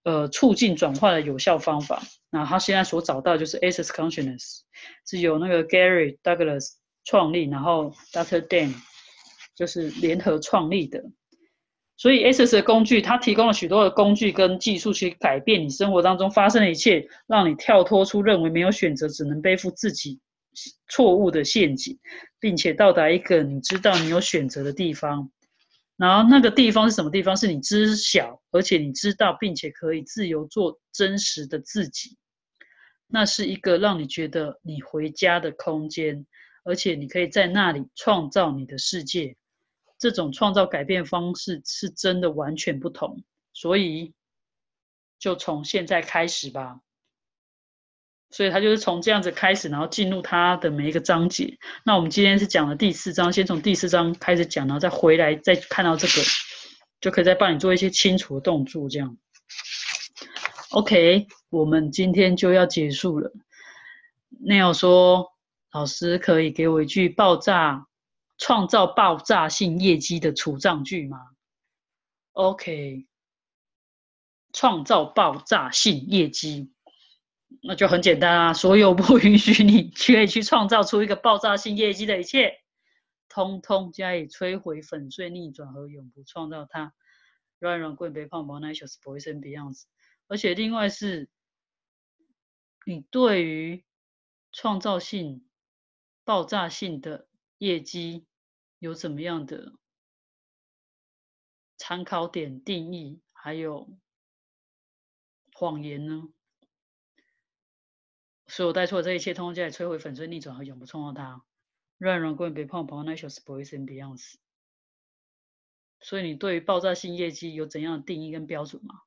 [0.04, 2.02] 呃，促进转化的有效方法。
[2.30, 4.60] 那他现在所找到就是 Access Consciousness，
[5.06, 6.74] 是由那个 Gary Douglas
[7.04, 8.40] 创立，然后 Dr.
[8.46, 8.74] Dan
[9.54, 11.04] 就是联合创立的。
[11.96, 20.20] 所以 Access 的工具，它提供了许多的工具跟技术，去改变你生活当中发生的一切，让你跳脱出认为没有选择，只能背负自己。
[20.86, 21.98] 错误的陷阱，
[22.38, 25.30] 并且到达一个你知道你有选择的地方。
[25.96, 27.36] 然后那个地方是什么地方？
[27.36, 32.16] 是你知晓，而且你知道，并且可以自由做真实的自己。
[33.06, 36.26] 那是一个让你觉得你回家的空间，
[36.64, 39.36] 而且你可以在那里创造你的世界。
[39.98, 43.22] 这种创造改变方式是真的完全不同。
[43.52, 44.14] 所以，
[45.18, 46.80] 就从现在开始吧。
[48.32, 51.58] 所以他就是从这样子开始，然后进入他的每一个章节。
[51.84, 56.22] 那我们今天是讲了第四章，先从第四章开始讲，然后再回来再看到这个，
[56.98, 58.88] 就可以再帮你做一些清除的动作。
[58.88, 59.18] 这样
[60.70, 63.30] ，OK，我们今天就要结束了。
[64.40, 65.30] 那要说，
[65.72, 67.86] 老师可以给我一句爆炸、
[68.38, 71.18] 创造爆炸性业绩的除障句吗
[72.32, 73.06] ？OK，
[74.54, 76.70] 创造爆炸性业绩。
[77.64, 78.54] 那就很简单啊！
[78.54, 82.58] 所有不允许你 可以去创造出一个爆炸性业绩的一切，
[83.28, 86.92] 通通加以摧毁、粉碎、逆转和永不创造它。
[87.60, 89.86] 软软贵别胖，毛奶小是不会生别样子。
[90.26, 91.28] 而且另外是，
[92.84, 93.84] 你对于
[94.50, 95.48] 创造性、
[96.24, 98.26] 爆炸性的业绩
[98.80, 99.74] 有怎么样的
[101.76, 103.88] 参考点、定义，还有
[105.52, 106.24] 谎言呢？
[108.52, 111.42] 所有带错的这一切，通通加以摧毁、粉碎、逆转和永不创造它。
[111.96, 114.38] 乱人滚别碰碰，那就是不会生别样子。
[116.00, 119.00] 所以你对于爆炸性业绩有怎样的定义跟标准吗？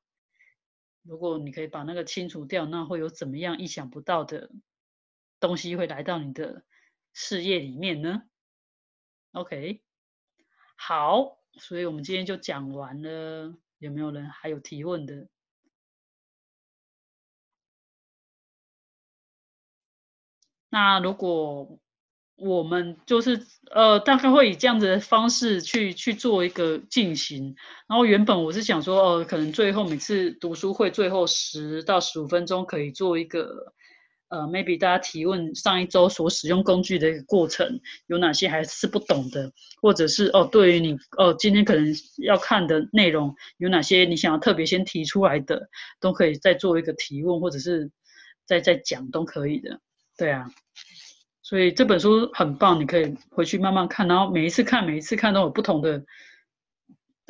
[1.02, 4.50] 如果你可以把那个清除掉，那会有怎么样意想不到的
[5.38, 6.64] 东西会来到你的
[7.12, 8.24] 事业里面呢
[9.30, 9.80] ？OK，
[10.74, 13.56] 好，所以我们今天就讲完了。
[13.78, 15.28] 有没有人还有提问的？
[20.76, 21.78] 那如果
[22.36, 27.54] 我们就是呃，大概会以这样子的方式去去做一个进行。
[27.88, 33.72] 然后原本我是想说，哦，可能最后每次读书会最后十到十五分钟可以做一个
[34.28, 39.50] 呃，maybe 大家提问上一周所使用工具的一个过程有哪些还是不懂的，
[39.80, 41.86] 或者是哦，对于你哦今天可能
[42.18, 45.70] 要看的内容有哪些你想要特别先提出来的，
[46.00, 47.90] 都可以再做一个提问，或者是
[48.44, 49.80] 再再讲都可以的。
[50.16, 50.50] 对啊，
[51.42, 56.02] 所以这本书很棒，你可以回去慢慢看，然后每一次看，每一次看都有不同的，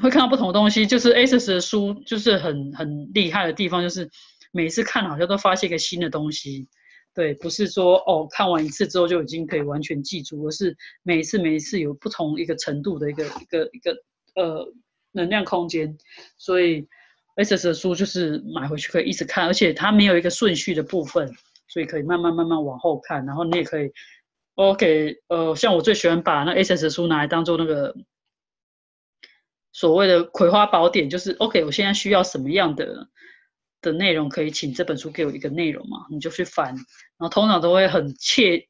[0.01, 0.87] 会看到不同的东西。
[0.87, 4.09] 就是 S S 的书就是很很厉害的地方，就是
[4.53, 6.69] 每一次看好像都发现一个新的东西。
[7.13, 13.97] 对，不是说哦看完一次之后就已经可以完全记住，而是每一次每一次有不同一个程度的一个一个一个
[14.37, 14.73] 呃
[15.13, 15.99] 能量空间。
[16.39, 16.87] 所以
[17.35, 21.35] S S 的书就是买回去可以一直看，而且它没有一个顺序的部分。
[21.69, 23.93] 所以可以慢慢慢慢往后看，然后你也可以
[24.55, 27.95] ，OK，呃，像我最喜欢把那 SS 书拿来当做那个
[29.73, 33.09] 所谓的葵花宝典，就是 OK，我现在需要什么样的
[33.83, 36.85] 的内容，可以请这本书给我一个内容嘛，你就去翻，然
[37.19, 38.69] 后通常都会很切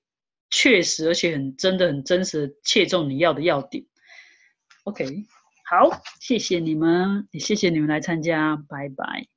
[0.51, 3.85] 确实，而且很真的很真实切中你要的要点。
[4.85, 5.05] OK，
[5.69, 9.36] 好，谢谢你们，也谢谢你们来参加，拜拜。